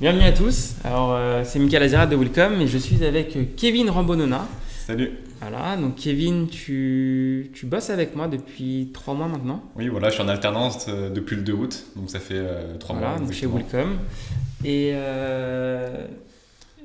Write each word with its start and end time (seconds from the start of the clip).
Bienvenue 0.00 0.24
à 0.24 0.32
tous. 0.32 0.74
Alors, 0.84 1.12
euh, 1.12 1.42
c'est 1.44 1.58
Michael 1.58 1.82
Azira 1.82 2.06
de 2.06 2.16
Welcome 2.16 2.60
et 2.60 2.66
je 2.66 2.78
suis 2.78 3.04
avec 3.04 3.36
euh, 3.36 3.44
Kevin 3.56 3.90
Rambonona. 3.90 4.46
Salut. 4.86 5.10
Voilà, 5.40 5.76
donc 5.76 5.96
Kevin, 5.96 6.48
tu, 6.48 7.50
tu 7.54 7.66
bosses 7.66 7.90
avec 7.90 8.16
moi 8.16 8.26
depuis 8.28 8.90
trois 8.94 9.14
mois 9.14 9.28
maintenant. 9.28 9.62
Oui, 9.76 9.88
voilà, 9.88 10.08
je 10.08 10.14
suis 10.14 10.22
en 10.22 10.28
alternance 10.28 10.86
euh, 10.88 11.10
depuis 11.10 11.36
le 11.36 11.42
2 11.42 11.52
août, 11.52 11.84
donc 11.96 12.10
ça 12.10 12.18
fait 12.18 12.42
trois 12.78 12.96
Voilà, 12.96 13.10
mois. 13.12 13.20
donc 13.20 13.32
chez. 13.32 13.46
Welcome. 13.46 13.98
Et, 14.64 14.90
euh, 14.94 16.06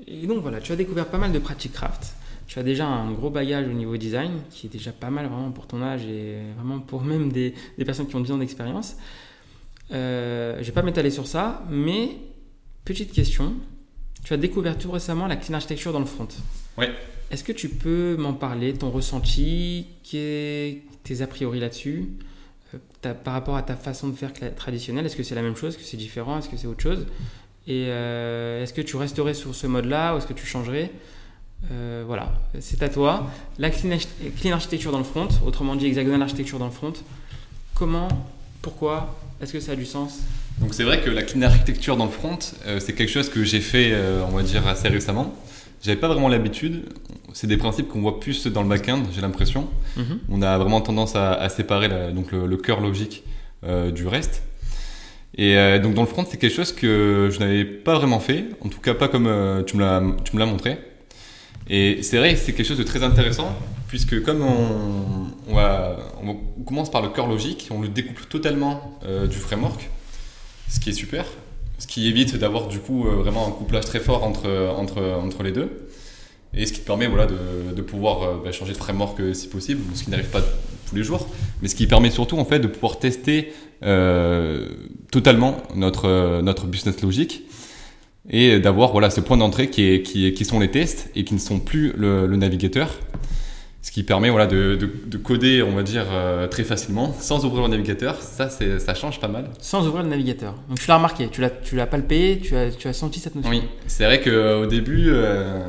et 0.08 0.28
donc 0.28 0.42
voilà, 0.42 0.60
tu 0.60 0.72
as 0.72 0.76
découvert 0.76 1.06
pas 1.08 1.18
mal 1.18 1.32
de 1.32 1.40
Practice 1.40 1.72
Craft. 1.72 2.14
Tu 2.48 2.60
as 2.60 2.64
déjà 2.64 2.86
un 2.86 3.12
gros 3.12 3.30
bagage 3.30 3.66
au 3.68 3.74
niveau 3.74 3.98
design, 3.98 4.32
qui 4.52 4.68
est 4.68 4.70
déjà 4.70 4.92
pas 4.92 5.10
mal 5.10 5.26
vraiment 5.28 5.52
pour 5.52 5.68
ton 5.68 5.82
âge 5.82 6.06
et 6.06 6.36
vraiment 6.58 6.80
pour 6.80 7.02
même 7.04 7.32
des, 7.32 7.54
des 7.78 7.86
personnes 7.86 8.08
qui 8.08 8.16
ont 8.16 8.22
10 8.22 8.32
ans 8.34 8.38
d'expérience. 8.38 8.98
Euh, 9.94 10.58
je 10.60 10.64
vais 10.66 10.72
pas 10.72 10.82
m'étaler 10.84 11.10
sur 11.12 11.28
ça, 11.28 11.64
mais 11.70 12.10
petite 12.86 13.12
question. 13.12 13.54
Tu 14.24 14.34
as 14.34 14.38
découvert 14.38 14.78
tout 14.78 14.92
récemment 14.92 15.28
la 15.28 15.36
clean 15.36 15.56
architecture 15.56 15.92
dans 15.94 16.00
le 16.00 16.06
front. 16.06 16.28
Oui. 16.78 16.86
Est-ce 17.32 17.44
que 17.44 17.52
tu 17.52 17.70
peux 17.70 18.16
m'en 18.18 18.34
parler, 18.34 18.74
ton 18.74 18.90
ressenti, 18.92 19.88
tes 20.10 21.22
a 21.22 21.28
priori 21.28 21.60
là-dessus, 21.60 22.10
euh, 22.74 23.14
par 23.14 23.34
rapport 23.34 23.56
à 23.56 23.64
ta 23.64 23.76
façon 23.76 24.08
de 24.10 24.16
faire 24.16 24.32
traditionnelle 24.56 25.06
Est-ce 25.06 25.16
que 25.16 25.24
c'est 25.24 25.36
la 25.36 25.42
même 25.42 25.56
chose 25.56 25.74
Est-ce 25.74 25.78
que 25.84 25.84
c'est 25.90 25.98
différent 25.98 26.40
Est-ce 26.40 26.50
que 26.50 26.58
c'est 26.58 26.68
autre 26.68 26.82
chose? 26.82 27.06
Et 27.68 27.86
euh, 27.88 28.62
est-ce 28.64 28.74
que 28.74 28.82
tu 28.82 28.96
resterais 28.96 29.34
sur 29.34 29.54
ce 29.56 29.66
mode-là 29.68 30.14
ou 30.14 30.18
est-ce 30.20 30.28
que 30.28 30.34
tu 30.34 30.46
changerais? 30.46 30.92
Euh, 31.72 32.04
Voilà, 32.06 32.32
c'est 32.60 32.82
à 32.84 32.90
toi. 32.90 33.30
La 33.58 33.70
clean 33.72 34.52
architecture 34.52 34.92
dans 34.92 35.00
le 35.00 35.04
front, 35.04 35.28
autrement 35.46 35.76
dit 35.76 35.88
hexagonal 35.88 36.22
architecture 36.22 36.60
dans 36.60 36.66
le 36.68 36.72
front. 36.72 36.94
Comment 37.74 38.08
Pourquoi 38.62 39.16
Est-ce 39.42 39.54
que 39.54 39.60
ça 39.60 39.72
a 39.72 39.76
du 39.76 39.86
sens? 39.86 40.20
Donc 40.60 40.74
c'est 40.74 40.84
vrai 40.84 41.02
que 41.02 41.10
la 41.10 41.22
clean 41.24 41.42
architecture 41.42 41.98
dans 41.98 42.06
le 42.06 42.12
front, 42.12 42.40
euh, 42.66 42.80
c'est 42.80 42.94
quelque 42.94 43.12
chose 43.12 43.30
que 43.30 43.44
j'ai 43.44 43.60
fait, 43.60 43.90
euh, 43.92 44.24
on 44.32 44.36
va 44.36 44.44
dire, 44.44 44.66
assez 44.68 44.88
récemment. 44.88 45.34
J'avais 45.84 46.00
pas 46.00 46.08
vraiment 46.08 46.30
l'habitude. 46.30 46.84
C'est 47.34 47.48
des 47.48 47.58
principes 47.58 47.90
qu'on 47.90 48.02
voit 48.02 48.20
plus 48.20 48.48
dans 48.48 48.64
le 48.64 48.70
back-end, 48.70 49.04
j'ai 49.14 49.22
l'impression. 49.22 49.68
Mhm. 49.98 50.20
On 50.30 50.42
a 50.42 50.58
vraiment 50.58 50.82
tendance 50.82 51.16
à, 51.16 51.34
à 51.34 51.50
séparer 51.50 51.90
la- 51.90 52.12
donc 52.12 52.32
le, 52.32 52.48
le 52.48 52.58
cœur 52.58 52.80
logique 52.80 53.24
euh, 53.66 53.92
du 53.92 54.08
reste. 54.08 54.42
Et 55.38 55.58
donc 55.80 55.96
dans 55.96 56.02
le 56.04 56.08
front, 56.08 56.26
c'est 56.30 56.38
quelque 56.38 56.56
chose 56.56 56.72
que 56.72 57.30
je 57.30 57.40
n'avais 57.40 57.66
pas 57.66 57.96
vraiment 57.96 58.22
fait, 58.22 58.46
en 58.62 58.70
tout 58.70 58.80
cas 58.80 58.94
pas 58.94 59.10
comme 59.10 59.30
tu 59.68 59.76
me 59.76 59.82
l'as 59.82 60.46
montré. 60.46 60.80
Et 61.70 62.02
c'est 62.04 62.18
vrai 62.20 62.34
que 62.36 62.40
c'est 62.40 62.54
quelque 62.54 62.66
chose 62.66 62.78
de 62.78 62.84
très 62.84 63.04
intéressant, 63.04 63.54
puisque 63.90 64.24
comme 64.24 64.42
on, 64.44 65.28
on, 65.52 65.56
va- 65.56 65.98
on 66.24 66.64
commence 66.64 66.90
par 66.90 67.02
le 67.02 67.10
cœur 67.10 67.28
logique, 67.28 67.68
on 67.70 67.82
le 67.82 67.90
découple 67.90 68.24
totalement 68.30 68.98
euh, 69.06 69.28
du 69.28 69.36
framework, 69.36 69.90
ce 70.70 70.80
qui 70.80 70.90
est 70.90 70.94
super, 70.94 71.26
ce 71.80 71.88
qui 71.88 72.08
évite 72.08 72.36
d'avoir 72.38 72.68
du 72.68 72.80
coup 72.80 73.08
euh, 73.08 73.16
vraiment 73.16 73.48
un 73.48 73.52
couplage 73.52 73.86
très 73.86 74.00
fort 74.00 74.24
entre, 74.24 74.50
entre, 74.78 75.02
entre 75.02 75.44
les 75.44 75.52
deux. 75.52 75.88
Et 76.58 76.66
ce 76.66 76.72
qui 76.72 76.80
permet 76.80 77.08
voilà, 77.08 77.26
de, 77.26 77.76
de 77.76 77.82
pouvoir 77.82 78.24
euh, 78.24 78.36
bah, 78.44 78.52
changer 78.52 78.72
de 78.72 78.78
framework 78.78 79.20
euh, 79.20 79.34
si 79.34 79.48
possible, 79.48 79.82
ce 79.94 80.04
qui 80.04 80.10
n'arrive 80.10 80.30
pas 80.30 80.42
tous 80.88 80.96
les 80.96 81.04
jours, 81.04 81.28
mais 81.62 81.68
ce 81.68 81.76
qui 81.76 81.86
permet 81.86 82.10
surtout 82.10 82.38
en 82.38 82.46
fait 82.46 82.60
de 82.60 82.68
pouvoir 82.68 82.98
tester 82.98 83.52
euh, 83.84 84.70
totalement 85.12 85.58
notre, 85.76 86.08
euh, 86.08 86.42
notre 86.42 86.66
business 86.68 87.02
logique 87.02 87.44
et 88.30 88.60
d'avoir 88.60 88.92
voilà, 88.92 89.10
ce 89.10 89.20
point 89.20 89.38
d'entrée 89.38 89.70
qui, 89.70 90.02
qui, 90.02 90.34
qui 90.34 90.46
sont 90.46 90.60
les 90.60 90.72
tests 90.72 91.12
et 91.16 91.26
qui 91.26 91.34
ne 91.34 91.40
sont 91.40 91.60
plus 91.60 91.94
le 91.98 92.36
navigateur. 92.38 92.90
Ce 93.86 93.92
qui 93.92 94.02
permet 94.02 94.32
voilà, 94.32 94.48
de, 94.48 94.76
de, 94.76 94.90
de 95.06 95.18
coder, 95.18 95.62
on 95.62 95.74
va 95.76 95.84
dire, 95.84 96.06
euh, 96.12 96.48
très 96.48 96.64
facilement 96.64 97.16
sans 97.20 97.46
ouvrir 97.46 97.62
le 97.66 97.70
navigateur. 97.70 98.20
Ça, 98.20 98.50
ça 98.50 98.96
change 98.96 99.20
pas 99.20 99.28
mal. 99.28 99.52
Sans 99.62 99.86
ouvrir 99.88 100.02
le 100.02 100.10
navigateur. 100.10 100.56
Donc 100.68 100.80
tu 100.80 100.88
l'as 100.88 100.96
remarqué, 100.96 101.30
tu 101.32 101.40
l'as, 101.40 101.52
tu 101.52 101.76
l'as 101.76 101.86
palpé, 101.86 102.42
tu 102.44 102.56
as, 102.58 102.72
tu 102.72 102.88
as 102.88 102.94
senti 102.94 103.20
cette 103.20 103.36
notion. 103.36 103.52
Oui, 103.52 103.62
c'est 103.86 104.06
vrai 104.06 104.22
qu'au 104.22 104.66
début, 104.66 105.10
euh, 105.10 105.62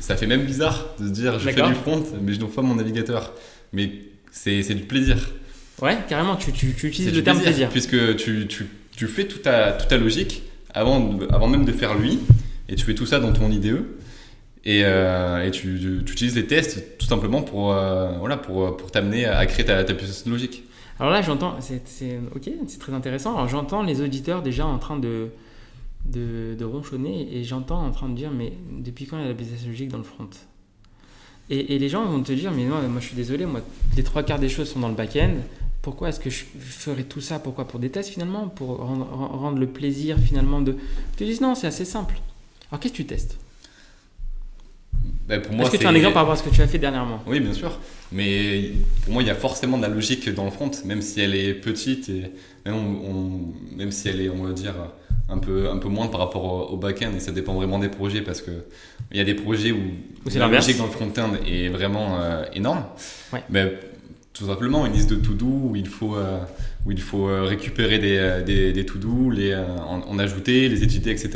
ça 0.00 0.16
fait 0.16 0.26
même 0.26 0.44
bizarre 0.44 0.84
de 1.00 1.06
se 1.06 1.12
dire 1.12 1.38
je 1.38 1.48
fais 1.48 1.54
du 1.62 1.74
front, 1.74 2.04
mais 2.20 2.34
je 2.34 2.40
n'ouvre 2.40 2.52
pas 2.54 2.60
mon 2.60 2.74
navigateur. 2.74 3.32
Mais 3.72 3.90
c'est 4.30 4.74
du 4.74 4.82
plaisir. 4.84 5.16
Ouais, 5.80 5.96
carrément, 6.10 6.36
tu, 6.36 6.52
tu, 6.52 6.74
tu 6.74 6.88
utilises 6.88 7.14
le 7.14 7.22
terme 7.24 7.40
plaisir. 7.40 7.70
Puisque 7.70 8.16
tu, 8.16 8.46
tu, 8.48 8.66
tu 8.94 9.06
fais 9.06 9.24
toute 9.24 9.40
ta, 9.42 9.72
toute 9.72 9.88
ta 9.88 9.96
logique 9.96 10.42
avant, 10.74 11.00
de- 11.00 11.26
avant 11.32 11.48
même 11.48 11.64
de 11.64 11.72
faire 11.72 11.94
lui, 11.96 12.18
et 12.68 12.74
tu 12.74 12.84
fais 12.84 12.94
tout 12.94 13.06
ça 13.06 13.18
dans 13.18 13.32
ton 13.32 13.50
IDE. 13.50 13.78
Et, 14.66 14.82
euh, 14.84 15.48
tu, 15.50 15.76
utilises 16.00 16.34
les 16.34 16.46
tests 16.46 16.98
tout 16.98 17.06
simplement 17.06 17.40
pour, 17.40 17.72
euh, 17.72 18.18
voilà, 18.18 18.36
pour, 18.36 18.76
pour 18.76 18.90
t'amener 18.90 19.24
à 19.24 19.46
créer 19.46 19.64
ta, 19.64 19.84
ta 19.84 19.94
logique. 20.26 20.64
Alors 20.98 21.12
là, 21.12 21.22
j'entends, 21.22 21.56
c'est, 21.60 22.18
ok, 22.34 22.50
c'est 22.66 22.78
très 22.78 22.92
intéressant. 22.92 23.36
Alors 23.36 23.48
j'entends 23.48 23.82
les 23.84 24.00
auditeurs 24.00 24.42
déjà 24.42 24.66
en 24.66 24.78
train 24.78 24.98
de, 24.98 25.28
de, 26.04 26.64
ronchonner 26.64 27.28
et 27.32 27.44
j'entends 27.44 27.86
en 27.86 27.92
train 27.92 28.08
de 28.08 28.14
dire, 28.14 28.32
mais 28.32 28.52
depuis 28.80 29.06
quand 29.06 29.18
il 29.18 29.22
y 29.22 29.24
a 29.24 29.28
la 29.28 29.34
business 29.34 29.64
logique 29.66 29.88
dans 29.88 29.98
le 29.98 30.04
front? 30.04 30.28
Et, 31.48 31.78
les 31.78 31.88
gens 31.88 32.04
vont 32.04 32.22
te 32.22 32.32
dire, 32.32 32.50
mais 32.50 32.64
non, 32.64 32.82
moi 32.88 33.00
je 33.00 33.06
suis 33.06 33.16
désolé, 33.16 33.46
moi 33.46 33.60
les 33.96 34.02
trois 34.02 34.24
quarts 34.24 34.40
des 34.40 34.48
choses 34.48 34.68
sont 34.68 34.80
dans 34.80 34.88
le 34.88 34.94
back-end. 34.94 35.34
Pourquoi 35.80 36.08
est-ce 36.08 36.18
que 36.18 36.30
je 36.30 36.42
ferais 36.58 37.04
tout 37.04 37.20
ça? 37.20 37.38
Pourquoi 37.38 37.68
Pour 37.68 37.78
des 37.78 37.90
tests 37.90 38.10
finalement? 38.10 38.48
Pour 38.48 38.78
rendre, 38.78 39.06
rendre 39.06 39.58
le 39.58 39.68
plaisir 39.68 40.18
finalement 40.18 40.60
de. 40.60 40.76
Tu 41.16 41.24
dis 41.24 41.40
non, 41.40 41.54
c'est 41.54 41.68
assez 41.68 41.84
simple. 41.84 42.18
Alors 42.72 42.80
qu'est-ce 42.80 42.94
que 42.94 42.96
tu 42.96 43.06
testes? 43.06 43.38
Ben, 45.28 45.42
pour 45.42 45.54
moi, 45.54 45.64
Est-ce 45.64 45.72
que 45.72 45.76
tu 45.78 45.86
as 45.86 45.90
un 45.90 45.94
exemple 45.94 46.14
par 46.14 46.22
rapport 46.22 46.34
à 46.34 46.36
ce 46.36 46.48
que 46.48 46.54
tu 46.54 46.62
as 46.62 46.68
fait 46.68 46.78
dernièrement? 46.78 47.20
Oui, 47.26 47.40
bien 47.40 47.52
sûr. 47.52 47.78
Mais 48.12 48.70
pour 49.04 49.12
moi, 49.14 49.22
il 49.22 49.26
y 49.26 49.30
a 49.30 49.34
forcément 49.34 49.76
de 49.76 49.82
la 49.82 49.88
logique 49.88 50.32
dans 50.32 50.44
le 50.44 50.50
front, 50.52 50.70
même 50.84 51.02
si 51.02 51.20
elle 51.20 51.34
est 51.34 51.54
petite 51.54 52.08
et 52.08 52.22
même, 52.64 52.74
on- 52.76 53.10
on- 53.10 53.76
même 53.76 53.90
si 53.90 54.08
elle 54.08 54.20
est, 54.20 54.28
on 54.28 54.44
va 54.44 54.52
dire, 54.52 54.74
un 55.28 55.38
peu, 55.38 55.68
un 55.68 55.78
peu 55.78 55.88
moins 55.88 56.06
par 56.06 56.20
rapport 56.20 56.44
au, 56.70 56.74
au 56.74 56.76
back-end. 56.76 57.10
Et 57.16 57.20
ça 57.20 57.32
dépend 57.32 57.54
vraiment 57.54 57.80
des 57.80 57.88
projets 57.88 58.20
parce 58.22 58.40
que 58.40 58.52
il 59.10 59.16
y 59.16 59.20
a 59.20 59.24
des 59.24 59.34
projets 59.34 59.72
où, 59.72 59.78
la 60.36 60.46
logique 60.48 60.78
dans 60.78 60.86
le 60.86 60.90
front-end 60.92 61.30
est 61.46 61.68
vraiment 61.68 62.20
euh, 62.20 62.44
énorme. 62.54 62.84
Ouais. 63.32 63.42
Mais 63.50 63.72
tout 64.32 64.46
simplement, 64.46 64.86
une 64.86 64.92
liste 64.92 65.10
de 65.10 65.16
to-do 65.16 65.46
où 65.46 65.76
il 65.76 65.88
faut, 65.88 66.14
euh, 66.16 66.38
où 66.84 66.92
il 66.92 67.00
faut 67.00 67.28
euh, 67.28 67.42
récupérer 67.42 67.98
des, 67.98 68.42
des, 68.46 68.72
des 68.72 68.86
to-do, 68.86 69.30
les, 69.30 69.50
euh, 69.50 69.64
en, 69.78 70.02
en 70.08 70.18
ajouter, 70.20 70.68
les 70.68 70.84
étudier, 70.84 71.10
etc. 71.10 71.30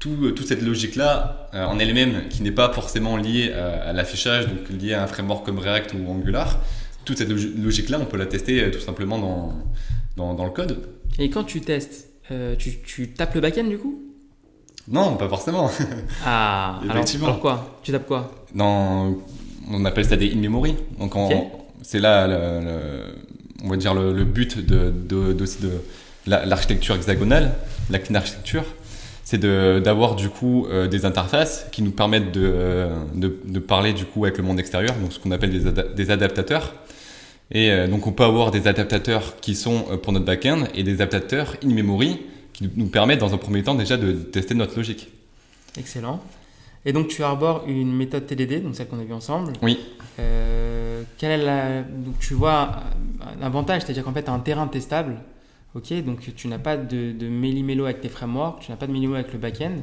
Tout, 0.00 0.16
euh, 0.22 0.30
toute 0.32 0.46
cette 0.48 0.62
logique-là, 0.62 1.48
euh, 1.54 1.64
en 1.66 1.78
elle-même, 1.78 2.26
qui 2.28 2.42
n'est 2.42 2.50
pas 2.50 2.72
forcément 2.72 3.16
liée 3.16 3.52
à, 3.52 3.90
à 3.90 3.92
l'affichage, 3.92 4.46
donc 4.48 4.68
liée 4.70 4.94
à 4.94 5.02
un 5.02 5.06
framework 5.06 5.44
comme 5.46 5.58
React 5.58 5.94
ou 5.94 6.10
Angular, 6.10 6.58
toute 7.04 7.18
cette 7.18 7.28
logi- 7.28 7.52
logique-là, 7.62 7.98
on 8.00 8.06
peut 8.06 8.16
la 8.16 8.26
tester 8.26 8.62
euh, 8.64 8.70
tout 8.70 8.80
simplement 8.80 9.18
dans, 9.18 9.52
dans, 10.16 10.34
dans 10.34 10.44
le 10.44 10.50
code. 10.50 10.88
Et 11.18 11.28
quand 11.30 11.44
tu 11.44 11.60
testes, 11.60 12.08
euh, 12.30 12.56
tu, 12.56 12.80
tu 12.80 13.10
tapes 13.10 13.34
le 13.34 13.40
back-end 13.42 13.64
du 13.64 13.76
coup? 13.78 14.02
Non, 14.88 15.16
pas 15.16 15.28
forcément. 15.28 15.70
Ah, 16.24 16.80
alors, 16.82 16.96
Effectivement. 16.96 17.26
alors 17.26 17.40
quoi? 17.40 17.78
Tu 17.82 17.92
tapes 17.92 18.06
quoi? 18.06 18.32
Dans, 18.54 19.14
on 19.70 19.84
appelle 19.84 20.06
ça 20.06 20.16
des 20.16 20.32
in-memory. 20.32 20.76
Donc, 20.98 21.12
c'est 21.82 21.98
là, 22.00 22.26
le, 22.26 22.64
le- 22.64 23.14
on 23.64 23.68
va 23.68 23.76
dire, 23.76 23.92
le, 23.94 24.14
le 24.14 24.24
but 24.24 24.58
de, 24.64 24.90
de, 24.90 25.34
de, 25.34 25.44
de 25.44 25.70
la- 26.26 26.46
l'architecture 26.46 26.96
hexagonale, 26.96 27.52
la 27.90 27.98
clean 27.98 28.14
architecture. 28.14 28.64
C'est 29.24 29.38
d'avoir 29.38 30.16
du 30.16 30.28
coup 30.28 30.66
euh, 30.66 30.88
des 30.88 31.04
interfaces 31.04 31.66
qui 31.70 31.82
nous 31.82 31.92
permettent 31.92 32.32
de, 32.32 32.40
euh, 32.42 32.88
de, 33.14 33.38
de 33.44 33.58
parler 33.60 33.92
du 33.92 34.04
coup 34.04 34.24
avec 34.24 34.38
le 34.38 34.42
monde 34.42 34.58
extérieur, 34.58 34.94
donc 34.96 35.12
ce 35.12 35.18
qu'on 35.20 35.30
appelle 35.30 35.50
des, 35.52 35.82
des 35.94 36.10
adaptateurs. 36.10 36.74
Et 37.52 37.70
euh, 37.70 37.86
donc 37.86 38.06
on 38.06 38.12
peut 38.12 38.24
avoir 38.24 38.50
des 38.50 38.66
adaptateurs 38.66 39.36
qui 39.40 39.54
sont 39.54 39.82
pour 40.02 40.12
notre 40.12 40.24
backend 40.24 40.66
et 40.74 40.82
des 40.82 40.94
adaptateurs 40.94 41.56
in-memory 41.64 42.20
qui 42.52 42.68
nous- 42.76 42.86
permettent 42.88 43.20
dans 43.20 43.32
un 43.34 43.38
premier 43.38 43.62
temps 43.62 43.74
déjà 43.76 43.96
de 43.96 44.12
tester 44.12 44.54
notre 44.54 44.76
logique. 44.76 45.08
Excellent. 45.78 46.20
Et 46.84 46.92
donc 46.92 47.08
tu 47.08 47.22
arbores 47.22 47.64
une 47.68 47.94
méthode 47.94 48.26
TDD, 48.26 48.62
donc 48.62 48.74
celle 48.74 48.88
qu'on 48.88 48.98
a 49.00 49.04
vue 49.04 49.12
ensemble. 49.12 49.52
Oui. 49.62 49.78
Quelle 51.18 51.30
est 51.40 51.44
la... 51.44 51.82
Donc 51.82 52.18
tu 52.20 52.34
vois 52.34 52.70
un 53.40 53.44
avantage, 53.44 53.82
c'est-à-dire 53.82 54.02
qu'en 54.04 54.12
fait 54.12 54.22
tu 54.24 54.30
as 54.30 54.34
un 54.34 54.38
terrain 54.40 54.66
testable. 54.66 55.16
Ok, 55.74 55.92
donc 56.04 56.34
tu 56.34 56.48
n'as 56.48 56.58
pas 56.58 56.76
de, 56.76 57.12
de 57.12 57.28
méli-mélo 57.28 57.84
avec 57.84 58.00
tes 58.00 58.08
frameworks, 58.08 58.62
tu 58.62 58.70
n'as 58.70 58.76
pas 58.76 58.86
de 58.86 58.92
méli-mélo 58.92 59.20
avec 59.20 59.32
le 59.32 59.38
back-end. 59.38 59.76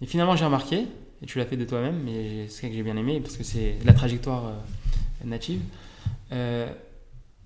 Et 0.00 0.06
finalement 0.06 0.36
j'ai 0.36 0.44
remarqué, 0.44 0.86
et 1.22 1.26
tu 1.26 1.38
l'as 1.38 1.46
fait 1.46 1.56
de 1.56 1.64
toi-même, 1.64 2.00
mais 2.04 2.46
c'est 2.48 2.62
ça 2.62 2.68
que 2.68 2.74
j'ai 2.74 2.82
bien 2.82 2.96
aimé 2.96 3.20
parce 3.20 3.36
que 3.36 3.44
c'est 3.44 3.76
la 3.84 3.92
trajectoire 3.92 4.46
euh, 4.46 5.24
native. 5.24 5.60
Euh, 6.32 6.70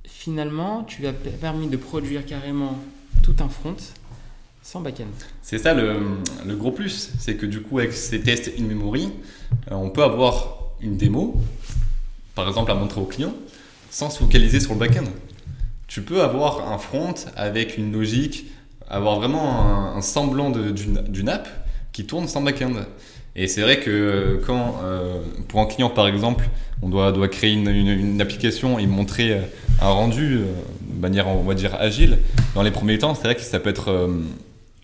finalement, 0.04 0.84
tu 0.84 1.06
as 1.06 1.12
permis 1.12 1.68
de 1.68 1.76
produire 1.76 2.26
carrément 2.26 2.78
tout 3.22 3.36
un 3.40 3.48
front 3.48 3.76
sans 4.62 4.80
back-end. 4.80 5.06
C'est 5.42 5.58
ça 5.58 5.74
le, 5.74 6.54
gros 6.54 6.70
plus, 6.70 7.10
c'est 7.18 7.36
que 7.36 7.46
du 7.46 7.62
coup 7.62 7.78
avec 7.78 7.92
ces 7.92 8.20
tests 8.20 8.52
in 8.58 8.62
memory, 8.64 9.10
euh, 9.70 9.74
on 9.74 9.90
peut 9.90 10.04
avoir 10.04 10.58
une 10.80 10.96
démo, 10.96 11.40
par 12.34 12.46
exemple 12.46 12.70
à 12.70 12.74
montrer 12.74 13.00
au 13.00 13.06
client, 13.06 13.34
sans 13.90 14.10
se 14.10 14.18
focaliser 14.18 14.60
sur 14.60 14.74
le 14.74 14.78
back-end. 14.78 15.04
Tu 15.92 16.00
peux 16.00 16.22
avoir 16.22 16.72
un 16.72 16.78
front 16.78 17.12
avec 17.36 17.76
une 17.76 17.92
logique, 17.92 18.46
avoir 18.88 19.16
vraiment 19.16 19.94
un, 19.94 20.00
semblant 20.00 20.48
d'une 20.48 21.28
app 21.28 21.46
qui 21.92 22.06
tourne 22.06 22.26
sans 22.28 22.40
back-end. 22.40 22.72
Et 23.36 23.46
c'est 23.46 23.60
vrai 23.60 23.78
que 23.78 24.40
quand, 24.46 24.80
euh, 24.82 25.20
pour 25.48 25.60
un 25.60 25.66
client 25.66 25.90
par 25.90 26.08
exemple, 26.08 26.48
on 26.80 26.88
doit, 26.88 27.28
créer 27.28 27.52
une, 27.52 28.22
application 28.22 28.78
et 28.78 28.86
montrer 28.86 29.32
euh, 29.32 29.40
un 29.82 29.90
rendu 29.90 30.36
euh, 30.36 30.44
de 30.80 30.98
manière, 30.98 31.28
on 31.28 31.42
va 31.42 31.52
dire, 31.52 31.76
agile, 31.78 32.20
dans 32.54 32.62
les 32.62 32.70
premiers 32.70 32.96
temps, 32.96 33.14
c'est 33.14 33.24
vrai 33.24 33.34
que 33.34 33.42
ça 33.42 33.60
peut 33.60 33.68
être 33.68 33.90
euh, 33.90 34.08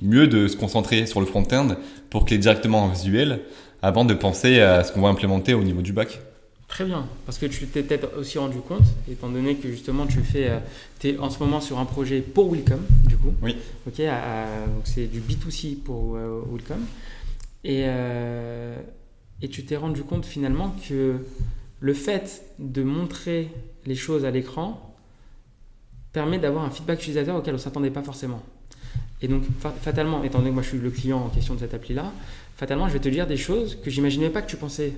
mieux 0.02 0.26
de 0.26 0.46
se 0.46 0.58
concentrer 0.58 1.06
sur 1.06 1.20
le 1.20 1.26
front-end 1.26 1.68
pour 2.10 2.26
qu'il 2.26 2.34
est 2.36 2.40
directement 2.40 2.84
en 2.84 2.88
visuel 2.88 3.40
avant 3.80 4.04
de 4.04 4.12
penser 4.12 4.60
à 4.60 4.84
ce 4.84 4.92
qu'on 4.92 5.00
va 5.00 5.08
implémenter 5.08 5.54
au 5.54 5.64
niveau 5.64 5.80
du 5.80 5.94
bac. 5.94 6.20
Très 6.68 6.84
bien, 6.84 7.08
parce 7.24 7.38
que 7.38 7.46
tu 7.46 7.66
t'es 7.66 7.82
peut-être 7.82 8.16
aussi 8.18 8.36
rendu 8.38 8.58
compte, 8.58 8.84
étant 9.10 9.30
donné 9.30 9.56
que 9.56 9.68
justement 9.68 10.06
tu 10.06 10.20
fais, 10.20 10.50
euh, 10.50 10.58
es 11.02 11.16
en 11.18 11.30
ce 11.30 11.38
moment 11.38 11.62
sur 11.62 11.78
un 11.78 11.86
projet 11.86 12.20
pour 12.20 12.50
Wilcom, 12.50 12.80
du 13.06 13.16
coup. 13.16 13.32
Oui. 13.42 13.56
Ok, 13.86 13.96
donc 13.96 14.84
c'est 14.84 15.06
du 15.06 15.20
B2C 15.20 15.76
pour 15.76 16.16
euh, 16.16 16.42
Wilcom. 16.50 16.80
Et, 17.64 17.84
euh, 17.86 18.78
et 19.40 19.48
tu 19.48 19.64
t'es 19.64 19.76
rendu 19.76 20.02
compte 20.02 20.26
finalement 20.26 20.76
que 20.86 21.16
le 21.80 21.94
fait 21.94 22.42
de 22.58 22.82
montrer 22.82 23.50
les 23.86 23.96
choses 23.96 24.26
à 24.26 24.30
l'écran 24.30 24.94
permet 26.12 26.38
d'avoir 26.38 26.64
un 26.64 26.70
feedback 26.70 27.00
utilisateur 27.00 27.36
auquel 27.36 27.54
on 27.54 27.56
ne 27.56 27.62
s'attendait 27.62 27.90
pas 27.90 28.02
forcément. 28.02 28.42
Et 29.22 29.28
donc, 29.28 29.42
fatalement, 29.80 30.22
étant 30.22 30.38
donné 30.38 30.50
que 30.50 30.54
moi 30.54 30.62
je 30.62 30.68
suis 30.68 30.78
le 30.78 30.90
client 30.90 31.18
en 31.18 31.28
question 31.28 31.54
de 31.54 31.60
cette 31.60 31.74
appli-là, 31.74 32.12
fatalement, 32.56 32.88
je 32.88 32.92
vais 32.92 33.00
te 33.00 33.08
dire 33.08 33.26
des 33.26 33.38
choses 33.38 33.78
que 33.82 33.90
j'imaginais 33.90 34.30
pas 34.30 34.42
que 34.42 34.50
tu 34.50 34.56
pensais 34.56 34.92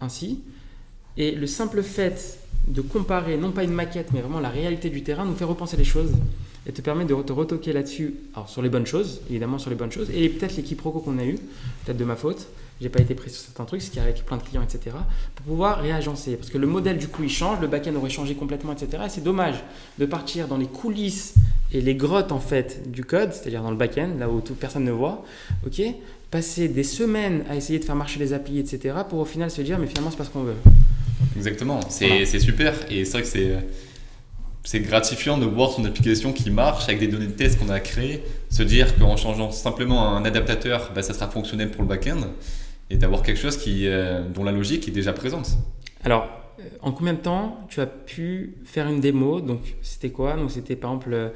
ainsi. 0.00 0.42
Et 1.16 1.32
le 1.32 1.46
simple 1.46 1.82
fait 1.82 2.38
de 2.68 2.80
comparer, 2.80 3.36
non 3.36 3.52
pas 3.52 3.64
une 3.64 3.72
maquette, 3.72 4.08
mais 4.12 4.20
vraiment 4.20 4.40
la 4.40 4.48
réalité 4.48 4.90
du 4.90 5.02
terrain, 5.02 5.24
nous 5.24 5.34
fait 5.34 5.44
repenser 5.44 5.76
les 5.76 5.84
choses 5.84 6.12
et 6.66 6.72
te 6.72 6.82
permet 6.82 7.04
de 7.04 7.14
te 7.14 7.32
retoquer 7.32 7.72
là-dessus, 7.72 8.14
alors 8.34 8.48
sur 8.48 8.60
les 8.60 8.68
bonnes 8.68 8.86
choses, 8.86 9.20
évidemment 9.30 9.58
sur 9.58 9.70
les 9.70 9.76
bonnes 9.76 9.92
choses, 9.92 10.10
et 10.12 10.28
peut-être 10.28 10.56
l'équipe 10.56 10.80
Roco 10.80 10.98
qu'on 10.98 11.18
a 11.18 11.24
eu, 11.24 11.36
peut-être 11.84 11.96
de 11.96 12.04
ma 12.04 12.16
faute, 12.16 12.48
j'ai 12.80 12.88
pas 12.88 13.00
été 13.00 13.14
pris 13.14 13.30
sur 13.30 13.40
certains 13.40 13.64
trucs, 13.64 13.80
ce 13.80 13.90
qui 13.90 13.98
arrive 13.98 14.12
avec 14.12 14.26
plein 14.26 14.36
de 14.36 14.42
clients, 14.42 14.62
etc., 14.62 14.96
pour 15.34 15.46
pouvoir 15.46 15.80
réagencer. 15.80 16.36
Parce 16.36 16.50
que 16.50 16.58
le 16.58 16.66
modèle, 16.66 16.98
du 16.98 17.08
coup, 17.08 17.22
il 17.22 17.30
change, 17.30 17.60
le 17.60 17.68
back-end 17.68 17.94
aurait 17.94 18.10
changé 18.10 18.34
complètement, 18.34 18.72
etc. 18.72 19.04
Et 19.06 19.08
c'est 19.08 19.22
dommage 19.22 19.62
de 19.98 20.04
partir 20.04 20.46
dans 20.46 20.58
les 20.58 20.66
coulisses 20.66 21.34
et 21.72 21.80
les 21.80 21.94
grottes, 21.94 22.32
en 22.32 22.40
fait, 22.40 22.90
du 22.90 23.04
code, 23.04 23.32
c'est-à-dire 23.32 23.62
dans 23.62 23.70
le 23.70 23.76
back-end, 23.76 24.10
là 24.18 24.28
où 24.28 24.40
personne 24.40 24.84
ne 24.84 24.92
voit, 24.92 25.24
ok 25.66 25.80
Passer 26.30 26.68
des 26.68 26.82
semaines 26.82 27.44
à 27.48 27.54
essayer 27.54 27.78
de 27.78 27.84
faire 27.84 27.94
marcher 27.94 28.18
les 28.18 28.32
applis, 28.32 28.58
etc., 28.58 28.94
pour 29.08 29.20
au 29.20 29.24
final 29.24 29.50
se 29.50 29.62
dire, 29.62 29.78
mais 29.78 29.86
finalement, 29.86 30.10
c'est 30.10 30.18
pas 30.18 30.24
ce 30.24 30.30
qu'on 30.30 30.42
veut. 30.42 30.56
Exactement, 31.36 31.80
c'est 31.88 32.24
super. 32.38 32.74
Et 32.90 33.04
c'est 33.04 33.12
vrai 33.12 33.22
que 33.22 33.28
c'est 33.28 33.56
c'est 34.66 34.80
gratifiant 34.80 35.38
de 35.38 35.46
voir 35.46 35.70
son 35.70 35.84
application 35.84 36.32
qui 36.32 36.50
marche 36.50 36.88
avec 36.88 36.98
des 36.98 37.06
données 37.06 37.28
de 37.28 37.32
test 37.32 37.56
qu'on 37.56 37.68
a 37.68 37.78
créées, 37.78 38.24
se 38.50 38.64
dire 38.64 38.98
qu'en 38.98 39.16
changeant 39.16 39.52
simplement 39.52 40.16
un 40.16 40.24
adaptateur, 40.24 40.90
bah, 40.92 41.02
ça 41.02 41.14
sera 41.14 41.28
fonctionnel 41.28 41.70
pour 41.70 41.82
le 41.82 41.88
back-end 41.88 42.18
et 42.90 42.96
d'avoir 42.96 43.22
quelque 43.22 43.38
chose 43.38 43.56
qui, 43.56 43.86
euh, 43.86 44.28
dont 44.28 44.42
la 44.42 44.50
logique 44.50 44.88
est 44.88 44.90
déjà 44.90 45.12
présente. 45.12 45.56
Alors, 46.02 46.28
euh, 46.58 46.64
en 46.82 46.90
combien 46.90 47.12
de 47.12 47.20
temps 47.20 47.60
tu 47.68 47.80
as 47.80 47.86
pu 47.86 48.56
faire 48.64 48.88
une 48.88 49.00
démo? 49.00 49.40
Donc, 49.40 49.60
c'était 49.82 50.10
quoi? 50.10 50.34
Donc, 50.34 50.50
c'était 50.50 50.74
par 50.74 50.90
exemple 50.90 51.10
euh, 51.12 51.28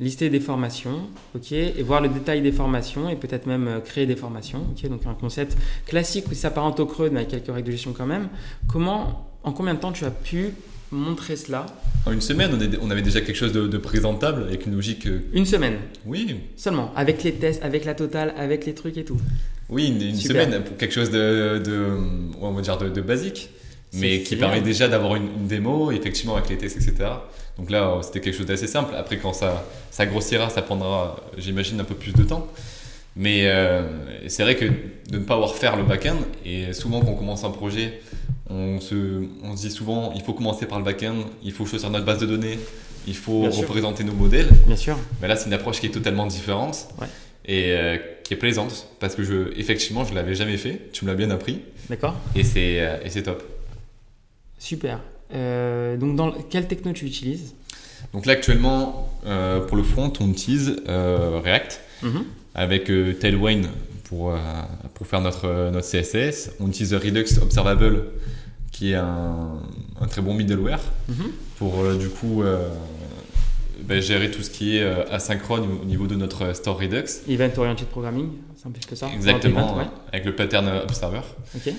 lister 0.00 0.30
des 0.30 0.40
formations, 0.40 1.08
ok, 1.34 1.52
et 1.52 1.82
voir 1.82 2.00
le 2.00 2.08
détail 2.08 2.40
des 2.40 2.52
formations 2.52 3.10
et 3.10 3.16
peut-être 3.16 3.44
même 3.44 3.82
créer 3.84 4.06
des 4.06 4.16
formations, 4.16 4.66
ok. 4.70 4.88
Donc, 4.88 5.04
un 5.04 5.14
concept 5.14 5.58
classique 5.86 6.26
qui 6.26 6.36
s'apparente 6.36 6.80
au 6.80 6.86
creux, 6.86 7.10
mais 7.10 7.18
avec 7.18 7.28
quelques 7.28 7.52
règles 7.52 7.66
de 7.66 7.72
gestion 7.72 7.92
quand 7.92 8.06
même. 8.06 8.28
Comment, 8.66 9.27
en 9.44 9.52
combien 9.52 9.74
de 9.74 9.80
temps 9.80 9.92
tu 9.92 10.04
as 10.04 10.10
pu 10.10 10.54
montrer 10.90 11.36
cela 11.36 11.66
En 12.06 12.12
une 12.12 12.20
semaine, 12.20 12.58
on 12.80 12.90
avait 12.90 13.02
déjà 13.02 13.20
quelque 13.20 13.36
chose 13.36 13.52
de, 13.52 13.78
présentable 13.78 14.44
avec 14.44 14.66
une 14.66 14.74
logique. 14.74 15.06
Une 15.32 15.46
semaine 15.46 15.76
Oui. 16.06 16.36
Seulement, 16.56 16.92
avec 16.96 17.22
les 17.22 17.32
tests, 17.32 17.62
avec 17.62 17.84
la 17.84 17.94
totale, 17.94 18.34
avec 18.36 18.66
les 18.66 18.74
trucs 18.74 18.96
et 18.96 19.04
tout. 19.04 19.18
Oui, 19.68 19.88
une, 19.88 20.14
semaine 20.16 20.62
pour 20.64 20.76
quelque 20.76 20.94
chose 20.94 21.10
de, 21.10 21.62
on 22.40 22.52
va 22.52 22.62
dire 22.62 22.78
de, 22.78 23.00
basique, 23.00 23.50
mais 23.92 24.22
qui 24.22 24.36
permet 24.36 24.60
déjà 24.60 24.88
d'avoir 24.88 25.16
une, 25.16 25.46
démo, 25.46 25.90
effectivement 25.92 26.36
avec 26.36 26.48
les 26.48 26.56
tests, 26.56 26.76
etc. 26.76 27.10
Donc 27.58 27.70
là, 27.70 28.00
c'était 28.02 28.20
quelque 28.20 28.36
chose 28.36 28.46
d'assez 28.46 28.66
simple. 28.66 28.94
Après, 28.96 29.18
quand 29.18 29.32
ça, 29.32 29.66
ça 29.90 30.06
grossira, 30.06 30.48
ça 30.48 30.62
prendra, 30.62 31.16
j'imagine, 31.36 31.80
un 31.80 31.84
peu 31.84 31.96
plus 31.96 32.12
de 32.12 32.22
temps. 32.22 32.48
Mais 33.16 33.48
euh, 33.48 33.82
c'est 34.28 34.44
vrai 34.44 34.54
que 34.54 34.64
de 34.64 35.18
ne 35.18 35.24
pas 35.24 35.34
avoir 35.34 35.54
faire 35.56 35.76
le 35.76 35.82
back-end, 35.82 36.18
et 36.46 36.72
souvent 36.72 37.00
quand 37.00 37.10
on 37.10 37.16
commence 37.16 37.42
un 37.42 37.50
projet, 37.50 38.00
on 38.50 38.80
se, 38.80 39.24
on 39.42 39.56
se 39.56 39.66
dit 39.66 39.70
souvent, 39.70 40.12
il 40.14 40.22
faut 40.22 40.32
commencer 40.32 40.66
par 40.66 40.78
le 40.78 40.84
back-end, 40.84 41.16
il 41.42 41.52
faut 41.52 41.66
choisir 41.66 41.90
notre 41.90 42.04
base 42.04 42.18
de 42.18 42.26
données, 42.26 42.58
il 43.06 43.16
faut 43.16 43.42
représenter 43.42 44.04
nos 44.04 44.14
modèles. 44.14 44.48
Bien 44.66 44.76
sûr. 44.76 44.98
Mais 45.20 45.28
là, 45.28 45.36
c'est 45.36 45.46
une 45.46 45.54
approche 45.54 45.80
qui 45.80 45.86
est 45.86 45.90
totalement 45.90 46.26
différente. 46.26 46.88
Ouais 47.00 47.08
et 47.48 47.72
euh, 47.72 47.96
qui 48.22 48.34
est 48.34 48.36
plaisante 48.36 48.86
parce 49.00 49.14
que 49.14 49.24
je, 49.24 49.58
effectivement, 49.58 50.04
je 50.04 50.14
l'avais 50.14 50.34
jamais 50.34 50.58
fait. 50.58 50.90
Tu 50.92 51.04
me 51.04 51.10
l'as 51.10 51.16
bien 51.16 51.30
appris. 51.30 51.62
D'accord. 51.88 52.14
Et 52.36 52.44
c'est 52.44 52.80
euh, 52.80 52.98
et 53.02 53.10
c'est 53.10 53.22
top. 53.22 53.42
Super. 54.58 55.00
Euh, 55.34 55.96
donc, 55.96 56.14
dans 56.14 56.30
quelle 56.30 56.68
techno 56.68 56.92
tu 56.92 57.06
utilises? 57.06 57.54
Donc 58.12 58.26
là, 58.26 58.34
actuellement, 58.34 59.10
pour 59.66 59.76
le 59.76 59.82
front, 59.82 60.12
on 60.20 60.30
utilise 60.30 60.76
React 60.86 61.80
mhm. 62.02 62.24
avec 62.54 62.90
Tailwind 63.18 63.66
pour, 64.08 64.34
pour 64.94 65.06
faire 65.06 65.20
notre, 65.20 65.70
notre 65.70 65.86
CSS. 65.86 66.52
On 66.60 66.68
utilise 66.68 66.94
Redux 66.94 67.26
Observable 67.42 68.04
qui 68.72 68.92
est 68.92 68.96
un, 68.96 69.60
un 70.00 70.06
très 70.06 70.22
bon 70.22 70.34
middleware 70.34 70.80
mhm. 71.08 71.30
pour 71.58 71.84
du 71.98 72.08
coup 72.08 72.42
ben, 73.88 74.02
gérer 74.02 74.30
tout 74.30 74.42
ce 74.42 74.50
qui 74.50 74.76
est 74.76 74.82
euh, 74.82 75.04
asynchrone 75.10 75.66
au 75.82 75.84
niveau 75.86 76.06
de 76.06 76.14
notre 76.14 76.54
store 76.54 76.78
Redux. 76.78 77.04
Event 77.26 77.50
Oriented 77.56 77.86
Programming, 77.86 78.28
c'est 78.54 78.66
peu 78.70 78.86
que 78.86 78.94
ça 78.94 79.08
Exactement, 79.14 79.78
avec 80.12 80.26
le 80.26 80.34
pattern 80.34 80.68
Observer. 80.82 81.22
Ok. 81.56 81.72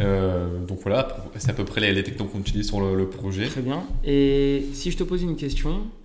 Euh, 0.00 0.64
donc 0.66 0.80
voilà, 0.82 1.24
c'est 1.36 1.50
à 1.50 1.54
peu 1.54 1.64
près 1.64 1.80
les, 1.80 1.92
les 1.92 2.02
technos 2.02 2.26
qu'on 2.26 2.40
utilise 2.40 2.66
sur 2.66 2.80
le, 2.80 3.08
projet. 3.08 3.46
Très 3.46 3.62
bien. 3.62 3.84
Et 4.04 4.66
si 4.72 4.90
je 4.90 4.96
te 4.96 5.04
pose 5.04 5.22
une 5.22 5.36
question 5.36 5.70
euh, 5.70 5.99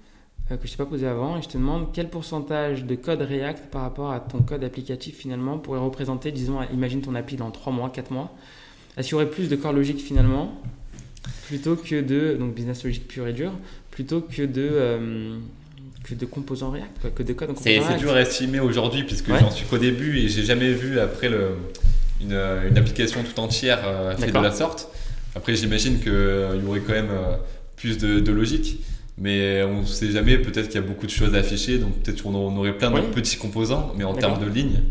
que 0.50 0.68
je 0.68 0.72
t'ai 0.72 0.78
pas 0.78 0.86
posée 0.86 1.08
avant 1.08 1.38
et 1.38 1.42
je 1.42 1.48
te 1.48 1.58
demande 1.58 1.88
quel 1.92 2.10
pourcentage 2.10 2.86
de 2.86 2.96
code 2.96 3.22
React 3.22 3.72
par 3.72 3.82
rapport 3.82 4.12
à 4.12 4.20
ton 4.20 4.40
code 4.40 4.64
applicatif 4.64 5.18
finalement 5.18 5.58
pourrait 5.58 5.80
représenter, 5.80 6.32
disons, 6.32 6.60
imagine 6.72 7.02
ton 7.02 7.16
appli 7.16 7.36
dans 7.36 7.50
3 7.50 7.74
mois, 7.74 7.90
4 7.90 8.12
mois, 8.12 8.32
est-ce 8.98 9.08
qu'il 9.08 9.14
y 9.14 9.16
aurait 9.16 9.30
plus 9.30 9.50
de 9.50 9.56
corps 9.56 9.74
logique 9.74 10.00
finalement 10.00 10.62
plutôt 11.48 11.76
que 11.76 12.02
de 12.02 12.38
donc 12.40 12.54
business 12.54 12.84
logique 12.84 13.08
pur 13.08 13.28
et 13.28 13.34
dur 13.34 13.52
plutôt 13.90 14.22
que 14.22 14.44
de 14.44 14.70
euh, 14.72 15.38
que 16.04 16.14
de 16.14 16.26
composants 16.28 16.70
React, 16.70 17.16
que 17.16 17.24
de 17.24 17.34
code 17.34 17.50
en 17.50 17.56
C'est 17.56 17.80
dur 17.98 18.14
à 18.14 18.22
estimer 18.22 18.60
aujourd'hui 18.60 19.04
puisque 19.04 19.30
j'en 19.30 19.50
suis 19.50 19.66
qu'au 19.66 19.80
début 19.80 20.20
et 20.20 20.28
j'ai 20.28 20.44
jamais 20.44 20.72
vu 20.72 21.00
après 21.00 21.30
le, 21.30 21.56
une, 22.22 22.34
une, 22.34 22.78
application 22.78 23.24
tout 23.24 23.40
entière 23.40 23.82
euh, 23.84 24.16
faite 24.16 24.34
de 24.34 24.40
la 24.40 24.52
sorte. 24.52 24.90
Après, 25.34 25.56
j'imagine 25.56 26.00
qu'il 26.00 26.12
euh, 26.12 26.56
y 26.64 26.66
aurait 26.68 26.80
quand 26.82 26.94
même 26.94 27.10
plus 27.76 27.98
de, 27.98 28.20
de 28.20 28.32
logique. 28.32 28.80
Mais 29.18 29.64
on 29.64 29.82
ne 29.82 29.86
sait 29.86 30.12
jamais, 30.12 30.38
peut-être 30.38 30.68
qu'il 30.68 30.76
y 30.76 30.84
a 30.84 30.88
beaucoup 30.88 31.06
de 31.06 31.12
choses 31.12 31.34
à 31.36 31.38
afficher, 31.38 31.78
donc 31.78 31.94
peut-être 32.02 32.22
qu'on 32.22 32.34
aurait 32.34 32.78
plein 32.78 32.92
de 32.92 33.00
petits 33.00 33.38
composants, 33.38 33.94
mais 33.98 34.04
en 34.04 34.14
termes 34.14 34.44
de 34.44 34.50
lignes, 34.50 34.82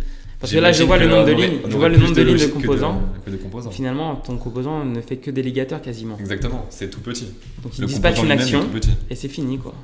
parce 0.41 0.53
que 0.53 0.59
là, 0.59 0.73
je 0.73 0.83
vois 0.83 0.99
le 0.99 1.09
nombre 1.09 1.25
de 1.25 1.33
lignes, 1.33 1.59
je 1.67 1.77
vois 1.77 1.89
le 1.89 1.97
nombre 1.97 2.15
de 2.15 2.23
lignes 2.23 2.37
de 2.37 2.47
composants. 2.47 3.71
Finalement, 3.71 4.17
ton 4.17 4.37
composant 4.37 4.85
ne 4.85 5.01
fait 5.01 5.17
que 5.17 5.31
délégateur 5.31 5.81
quasiment. 5.81 6.19
Exactement, 6.19 6.67
c'est 6.69 6.91
tout 6.91 7.01
petit. 7.01 7.29
Donc 7.63 7.79
il 7.79 7.87
dispatche 7.87 8.23
une 8.23 8.31
action 8.31 8.61
et 9.09 9.15
c'est 9.15 9.29
fini 9.29 9.59
quoi. 9.59 9.75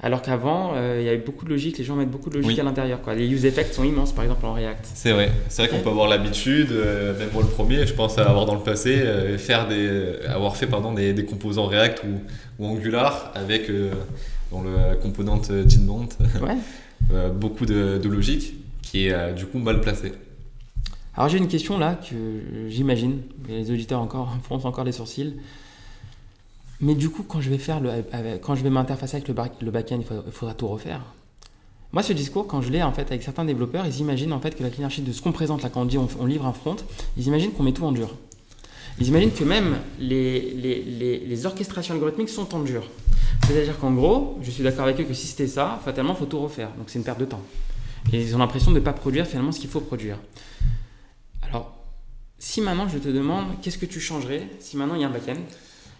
Alors 0.00 0.22
qu'avant, 0.22 0.74
euh, 0.74 0.98
il 1.00 1.06
y 1.06 1.08
avait 1.08 1.18
beaucoup 1.18 1.44
de 1.44 1.50
logique, 1.50 1.76
les 1.78 1.84
gens 1.84 1.96
mettent 1.96 2.10
beaucoup 2.10 2.30
de 2.30 2.38
logique 2.38 2.58
à 2.58 2.62
l'intérieur. 2.62 3.02
Quoi. 3.02 3.14
Les 3.14 3.26
use 3.26 3.44
effects 3.44 3.72
sont 3.72 3.82
immenses, 3.82 4.12
par 4.12 4.24
exemple 4.24 4.46
en 4.46 4.52
React. 4.52 4.86
C'est 4.94 5.10
vrai, 5.10 5.32
c'est 5.48 5.62
vrai 5.62 5.70
qu'on 5.70 5.82
peut 5.82 5.90
avoir 5.90 6.08
l'habitude, 6.08 6.70
euh, 6.70 7.18
même 7.18 7.30
moi 7.32 7.42
le 7.42 7.48
premier, 7.48 7.84
je 7.84 7.94
pense 7.94 8.16
avoir 8.16 8.46
dans 8.46 8.54
le 8.54 8.60
passé, 8.60 9.00
euh, 9.00 9.36
faire 9.38 9.66
des, 9.66 10.12
avoir 10.28 10.56
fait 10.56 10.68
pardon, 10.68 10.92
des, 10.92 11.12
des 11.12 11.24
composants 11.24 11.66
React 11.66 12.04
ou, 12.04 12.62
ou 12.62 12.66
Angular 12.66 13.32
avec 13.34 13.68
dans 14.52 14.62
le 14.62 14.96
componente 15.02 15.50
Jinbont, 15.66 16.08
ouais. 16.42 17.18
beaucoup 17.32 17.66
de, 17.66 17.98
de 17.98 18.08
logique 18.08 18.54
qui 18.82 19.08
est 19.08 19.32
du 19.34 19.46
coup 19.46 19.58
mal 19.58 19.80
placé. 19.80 20.12
Alors 21.16 21.28
j'ai 21.28 21.38
une 21.38 21.48
question 21.48 21.78
là 21.78 21.96
que 21.96 22.14
j'imagine, 22.68 23.22
les 23.48 23.72
auditeurs 23.72 24.00
encore 24.00 24.36
froncent 24.44 24.68
encore 24.68 24.84
les 24.84 24.92
sourcils. 24.92 25.34
Mais 26.80 26.94
du 26.94 27.10
coup, 27.10 27.24
quand 27.24 27.40
je 27.40 27.50
vais 27.50 27.58
faire 27.58 27.80
le, 27.80 27.90
quand 28.40 28.54
je 28.54 28.62
vais 28.62 28.70
m'interfacer 28.70 29.16
avec 29.16 29.28
le, 29.28 29.34
le 29.60 29.70
backend, 29.70 30.00
il, 30.00 30.32
faudra 30.32 30.54
tout 30.54 30.68
refaire. 30.68 31.02
Moi, 31.92 32.02
ce 32.02 32.12
discours, 32.12 32.46
quand 32.46 32.60
je 32.60 32.70
l'ai 32.70 32.82
en 32.82 32.92
fait 32.92 33.02
avec 33.02 33.22
certains 33.22 33.44
développeurs, 33.44 33.86
ils 33.86 34.00
imaginent 34.00 34.32
en 34.32 34.40
fait 34.40 34.54
que 34.54 34.62
la 34.62 34.70
clean 34.70 34.88
de 34.98 35.12
ce 35.12 35.22
qu'on 35.22 35.32
présente 35.32 35.62
là, 35.62 35.70
quand 35.70 35.82
on 35.82 35.86
dit 35.86 35.98
on, 35.98 36.26
livre 36.26 36.46
un 36.46 36.52
front, 36.52 36.76
ils 37.16 37.26
imaginent 37.26 37.52
qu'on 37.52 37.62
met 37.62 37.72
tout 37.72 37.84
en 37.84 37.92
dur. 37.92 38.14
Ils 39.00 39.08
imaginent 39.08 39.32
que 39.32 39.44
même 39.44 39.78
les, 39.98 40.54
les, 40.54 41.18
les, 41.20 41.46
orchestrations 41.46 41.94
algorithmiques 41.94 42.28
sont 42.28 42.54
en 42.54 42.60
dur. 42.60 42.84
C'est-à-dire 43.46 43.78
qu'en 43.78 43.92
gros, 43.92 44.38
je 44.42 44.50
suis 44.50 44.62
d'accord 44.62 44.84
avec 44.84 45.00
eux 45.00 45.04
que 45.04 45.14
si 45.14 45.26
c'était 45.26 45.46
ça, 45.46 45.80
fatalement, 45.84 46.14
il 46.14 46.18
faut 46.18 46.26
tout 46.26 46.40
refaire. 46.40 46.70
Donc 46.76 46.90
c'est 46.90 46.98
une 46.98 47.04
perte 47.04 47.20
de 47.20 47.24
temps. 47.24 47.42
Et 48.12 48.20
ils 48.20 48.34
ont 48.34 48.38
l'impression 48.38 48.70
de 48.70 48.78
ne 48.78 48.84
pas 48.84 48.92
produire 48.92 49.26
finalement 49.26 49.52
ce 49.52 49.60
qu'il 49.60 49.70
faut 49.70 49.80
produire. 49.80 50.18
Alors, 51.48 51.74
si 52.38 52.60
maintenant 52.60 52.88
je 52.88 52.98
te 52.98 53.08
demande 53.08 53.46
qu'est-ce 53.62 53.78
que 53.78 53.86
tu 53.86 54.00
changerais, 54.00 54.48
si 54.60 54.76
maintenant 54.76 54.94
il 54.94 55.00
y 55.00 55.04
a 55.04 55.08
un 55.08 55.12
back-end, 55.12 55.40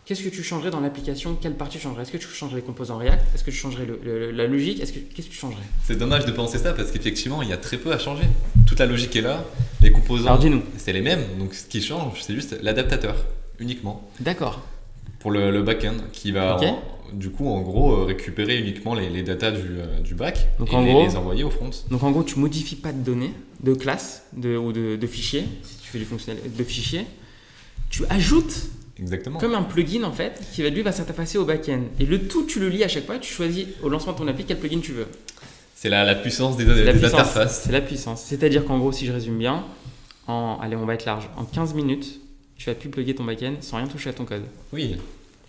qu'est-ce 0.09 0.23
que 0.23 0.31
tu 0.31 0.43
changerais 0.43 0.71
dans 0.71 0.81
l'application? 0.81 1.37
Quelle 1.41 1.55
partie 1.55 1.79
changerais? 1.79 2.03
Est-ce 2.03 2.13
que 2.13 2.17
tu 2.17 2.27
changerais 2.29 2.57
les 2.61 2.67
composants 2.67 2.97
React? 2.97 3.35
Est-ce 3.35 3.45
que 3.45 3.51
tu 3.51 3.59
changerais 3.59 3.87
la 4.33 4.47
logique? 4.47 4.81
Est-ce 4.81 4.95
que 4.95 5.01
qu'est-ce 5.01 5.29
que 5.29 5.33
tu 5.33 5.39
changerais? 5.39 5.63
C'est 5.85 5.99
dommage 5.99 6.25
de 6.25 6.33
penser 6.33 6.57
ça 6.57 6.73
parce 6.73 6.91
qu'effectivement 6.91 7.43
il 7.43 7.51
y 7.51 7.53
a 7.53 7.59
très 7.59 7.77
peu 7.77 7.93
à 7.93 7.99
changer. 7.99 8.25
Toute 8.67 8.79
la 8.81 8.87
logique 8.87 9.15
est 9.17 9.21
là, 9.21 9.45
les 9.83 9.93
composants 9.93 10.41
c'est 10.79 10.95
les 10.95 11.03
mêmes. 11.03 11.25
Donc 11.39 11.53
ce 11.53 11.67
qui 11.67 11.83
change 11.83 12.23
c'est 12.23 12.35
juste 12.35 12.57
l'adaptateur 12.63 13.17
uniquement. 13.59 14.09
D'accord. 14.21 14.63
Pour 15.21 15.31
le, 15.31 15.51
le 15.51 15.63
back-end 15.63 15.97
qui 16.13 16.33
va 16.33 16.59
du 17.13 17.31
coup, 17.31 17.49
en 17.49 17.63
gros, 17.63 17.93
euh, 18.03 18.05
récupérer 18.05 18.59
uniquement 18.59 18.95
les, 18.95 19.09
les 19.09 19.23
datas 19.23 19.53
du, 19.53 19.61
euh, 19.79 20.01
du 20.01 20.15
bac 20.15 20.47
Donc, 20.59 20.71
et 20.71 20.77
en 20.77 20.83
les, 20.85 20.93
gros- 20.93 21.07
les 21.07 21.17
envoyer 21.17 21.43
au 21.43 21.49
front. 21.49 21.71
Donc 21.91 22.03
en 22.03 22.11
gros, 22.11 22.23
tu 22.23 22.39
modifies 22.39 22.77
pas 22.77 22.93
de 22.93 22.99
données, 23.03 23.33
de 23.63 23.73
classe 23.73 24.25
de, 24.37 24.59
ou 24.59 24.73
de, 24.73 24.97
de 24.97 25.07
fichiers, 25.07 25.45
si 25.63 25.79
tu 25.79 25.89
fais 25.89 25.99
du 25.99 26.05
fonctionnel, 26.05 26.43
de 26.55 26.65
fichiers. 26.65 27.07
Tu 27.89 28.03
ajoutes 28.11 28.69
Exactement. 29.01 29.39
comme 29.39 29.55
un 29.55 29.63
plugin 29.63 30.03
en 30.05 30.13
fait 30.13 30.41
qui 30.53 30.63
va 30.63 30.71
lui 30.71 30.83
va 30.83 30.93
s'interfacer 30.93 31.39
au 31.39 31.45
back-end. 31.45 31.83
Et 32.01 32.07
le 32.07 32.27
tout, 32.27 32.45
tu 32.47 32.59
le 32.61 32.69
lis 32.69 32.83
à 32.85 32.89
chaque 32.89 33.07
fois. 33.07 33.19
Tu 33.19 33.33
choisis 33.33 33.67
au 33.83 33.89
lancement 33.89 34.13
de 34.13 34.19
ton 34.19 34.29
appli 34.29 34.45
quel 34.45 34.59
plugin 34.59 34.81
tu 34.81 34.93
veux. 34.93 35.07
C'est 35.75 35.89
la, 35.89 36.05
la 36.05 36.15
puissance 36.17 36.57
des, 36.57 36.65
C'est 36.67 36.85
la 36.85 36.93
des 36.93 36.99
puissance. 36.99 37.21
interfaces. 37.21 37.63
C'est 37.65 37.73
la 37.73 37.81
puissance. 37.81 38.23
C'est-à-dire 38.23 38.65
qu'en 38.65 38.79
gros, 38.79 38.91
si 38.93 39.07
je 39.07 39.13
résume 39.13 39.39
bien, 39.39 39.65
en, 40.27 40.59
allez, 40.61 40.75
on 40.77 40.85
va 40.87 40.95
être 40.95 41.05
large. 41.05 41.29
En 41.37 41.45
15 41.45 41.75
minutes, 41.75 42.21
tu 42.57 42.67
vas 42.69 42.75
pu 42.75 42.89
plugger 42.89 43.15
ton 43.15 43.23
back-end 43.25 43.55
sans 43.61 43.77
rien 43.77 43.87
toucher 43.87 44.11
à 44.11 44.13
ton 44.13 44.25
code. 44.25 44.43
Oui, 44.73 44.97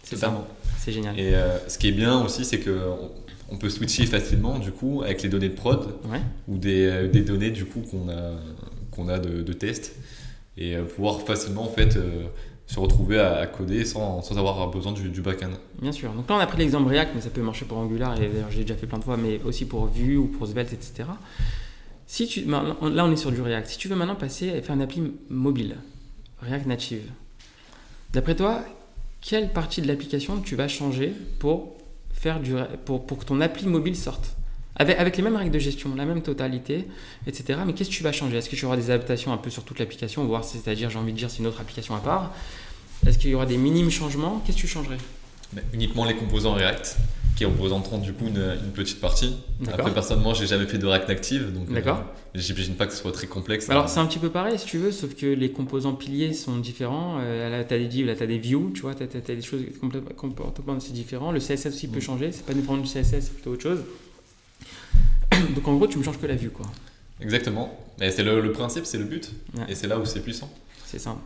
C'est 0.03 0.15
ça. 0.17 0.47
C'est 0.77 0.91
génial. 0.91 1.19
Et 1.19 1.33
euh, 1.33 1.57
ce 1.67 1.77
qui 1.79 1.87
est 1.87 1.91
bien 1.91 2.23
aussi, 2.23 2.45
c'est 2.45 2.59
que 2.59 2.79
on, 3.51 3.57
peut 3.57 3.69
switcher 3.69 4.05
facilement 4.05 4.59
du 4.59 4.71
coup 4.71 5.01
avec 5.03 5.23
les 5.23 5.29
données 5.29 5.49
de 5.49 5.55
prod 5.55 5.95
Ouais. 6.11 6.19
ou 6.47 6.59
des, 6.59 6.85
euh, 6.85 7.07
des 7.07 7.21
données 7.21 7.49
du 7.49 7.65
coup 7.65 7.79
qu'on 7.81 8.07
a 8.09 8.33
qu'on 8.91 9.09
a 9.09 9.17
de, 9.17 9.41
de 9.41 9.53
test 9.53 9.95
et 10.57 10.75
euh, 10.75 10.83
pouvoir 10.83 11.21
facilement 11.21 11.63
en 11.63 11.69
fait 11.71 11.97
euh, 11.97 12.25
se 12.69 12.79
retrouver 12.79 13.17
à, 13.19 13.37
à 13.39 13.47
coder 13.47 13.83
sans, 13.83 14.21
sans 14.21 14.37
avoir 14.37 14.69
besoin 14.69 14.91
du, 14.91 15.09
du 15.09 15.21
back-end. 15.21 15.49
Bien 15.81 15.91
sûr. 15.91 16.11
Donc 16.13 16.29
là, 16.29 16.35
on 16.35 16.39
a 16.39 16.45
pris 16.45 16.59
l'exemple 16.59 16.87
React, 16.87 17.13
mais 17.15 17.21
ça 17.21 17.31
peut 17.31 17.41
marcher 17.41 17.65
pour 17.65 17.79
Angular, 17.79 18.15
et 18.21 18.27
d'ailleurs, 18.29 18.51
j'ai 18.51 18.61
déjà 18.61 18.75
fait 18.75 18.85
plein 18.85 18.99
de 18.99 19.03
fois, 19.03 19.17
mais 19.17 19.41
aussi 19.43 19.65
pour 19.65 19.87
Vue 19.87 20.17
ou 20.17 20.27
pour 20.27 20.45
Svelte, 20.47 20.71
etc. 20.73 21.05
Si 22.05 22.27
tu, 22.27 22.45
maintenant- 22.45 22.89
là, 22.89 23.05
on 23.05 23.11
est 23.11 23.15
sur 23.17 23.31
du 23.31 23.41
React. 23.41 23.67
Si 23.67 23.77
tu 23.79 23.87
veux 23.87 23.95
maintenant 23.95 24.13
passer 24.15 24.47
et 24.47 24.61
faire 24.61 24.75
une 24.75 24.83
appli 24.83 25.01
mobile, 25.29 25.77
React 26.43 26.67
Native, 26.67 27.01
d'après 28.13 28.35
toi, 28.35 28.61
quelle 29.21 29.49
partie 29.51 29.81
de 29.81 29.87
l'application 29.87 30.39
tu 30.39 30.55
vas 30.55 30.67
changer 30.67 31.11
pour, 31.39 31.75
faire 32.13 32.39
du, 32.39 32.53
pour, 32.85 33.05
pour 33.05 33.17
que 33.17 33.25
ton 33.25 33.41
appli 33.41 33.65
mobile 33.67 33.95
sorte? 33.95 34.35
Avec, 34.79 34.97
avec 34.97 35.17
les 35.17 35.23
mêmes 35.23 35.35
règles 35.35 35.51
de 35.51 35.59
gestion, 35.59 35.93
la 35.95 36.05
même 36.05 36.21
totalité, 36.21 36.85
etc. 37.27 37.59
Mais 37.65 37.73
qu'est-ce 37.73 37.89
que 37.89 37.95
tu 37.95 38.03
vas 38.03 38.11
changer? 38.13 38.37
Est-ce 38.37 38.49
que 38.49 38.55
tu 38.55 38.65
auras 38.65 38.77
des 38.77 38.89
adaptations 38.89 39.31
un 39.33 39.37
peu 39.37 39.49
sur 39.49 39.63
toute 39.63 39.77
l'application, 39.79 40.25
voire 40.25 40.43
c'est-à-dire, 40.43 40.89
j'ai 40.89 40.97
envie 40.97 41.11
de 41.13 41.17
dire, 41.17 41.29
c'est 41.29 41.39
une 41.39 41.47
autre 41.47 41.61
application 41.61 41.95
à 41.95 41.99
part 41.99 42.33
Est-ce 43.05 43.17
qu'il 43.19 43.29
y 43.29 43.35
aura 43.35 43.45
des 43.45 43.57
minimes 43.57 43.91
changements? 43.91 44.41
Qu'est-ce 44.45 44.57
que 44.57 44.61
tu 44.61 44.67
changerais? 44.67 44.97
Mais 45.53 45.63
uniquement 45.73 46.05
les 46.05 46.15
composants 46.15 46.53
React 46.53 46.97
qui 47.35 47.45
représenteront 47.45 47.99
du 47.99 48.11
coup 48.13 48.27
une, 48.27 48.37
une 48.37 48.71
petite 48.73 48.99
partie. 48.99 49.33
Après 49.71 49.93
personnellement, 49.93 50.33
j'ai 50.33 50.45
jamais 50.45 50.65
fait 50.65 50.77
de 50.77 50.85
React 50.85 51.07
Native 51.07 51.53
donc 51.53 51.69
euh, 51.69 51.73
D'accord. 51.73 52.03
j'imagine 52.35 52.75
pas 52.75 52.85
que 52.85 52.91
ce 52.93 52.99
soit 52.99 53.13
très 53.13 53.27
complexe. 53.27 53.69
Alors 53.69 53.87
c'est 53.89 53.99
un 53.99 54.05
petit 54.05 54.19
peu 54.19 54.29
pareil 54.29 54.59
si 54.59 54.65
tu 54.65 54.77
veux, 54.77 54.91
sauf 54.91 55.15
que 55.15 55.25
les 55.25 55.51
composants 55.51 55.93
piliers 55.93 56.33
sont 56.33 56.57
différents. 56.57 57.17
Euh, 57.21 57.49
là 57.49 57.63
tu 57.63 57.73
as 57.73 57.77
des 57.77 57.87
divs, 57.87 58.05
là 58.05 58.15
tu 58.15 58.23
as 58.23 58.27
des 58.27 58.37
views, 58.37 58.71
tu 58.75 58.81
vois, 58.81 58.93
tu 58.93 59.03
as, 59.03 59.07
des 59.07 59.41
choses 59.41 59.61
complètement, 59.79 60.11
complètement 60.15 60.75
différentes. 60.75 61.33
Le 61.33 61.39
CSS 61.39 61.67
aussi 61.67 61.87
peut 61.87 61.99
Mm. 61.99 62.01
changer, 62.01 62.31
c'est 62.31 62.45
pas 62.45 62.53
nécessairement 62.53 62.83
du 62.83 62.89
CSS, 62.89 63.21
c'est 63.21 63.33
plutôt 63.33 63.51
autre 63.51 63.63
chose. 63.63 63.79
Donc 65.55 65.67
en 65.67 65.75
gros 65.75 65.87
tu 65.87 65.97
me 65.97 66.03
changes 66.03 66.19
que 66.19 66.25
la 66.27 66.35
vue 66.35 66.49
quoi, 66.49 66.65
Exactement. 67.21 67.77
Mais 67.99 68.11
c'est 68.11 68.23
le, 68.23 68.39
le 68.41 68.51
principe, 68.53 68.85
c'est 68.85 68.97
le 68.97 69.03
but. 69.03 69.31
Ouais. 69.57 69.65
Et 69.69 69.75
c'est 69.75 69.87
là 69.87 69.99
où 69.99 70.05
c'est 70.05 70.21
puissant. 70.21 70.49
c'est 70.85 70.99
simple. 70.99 71.21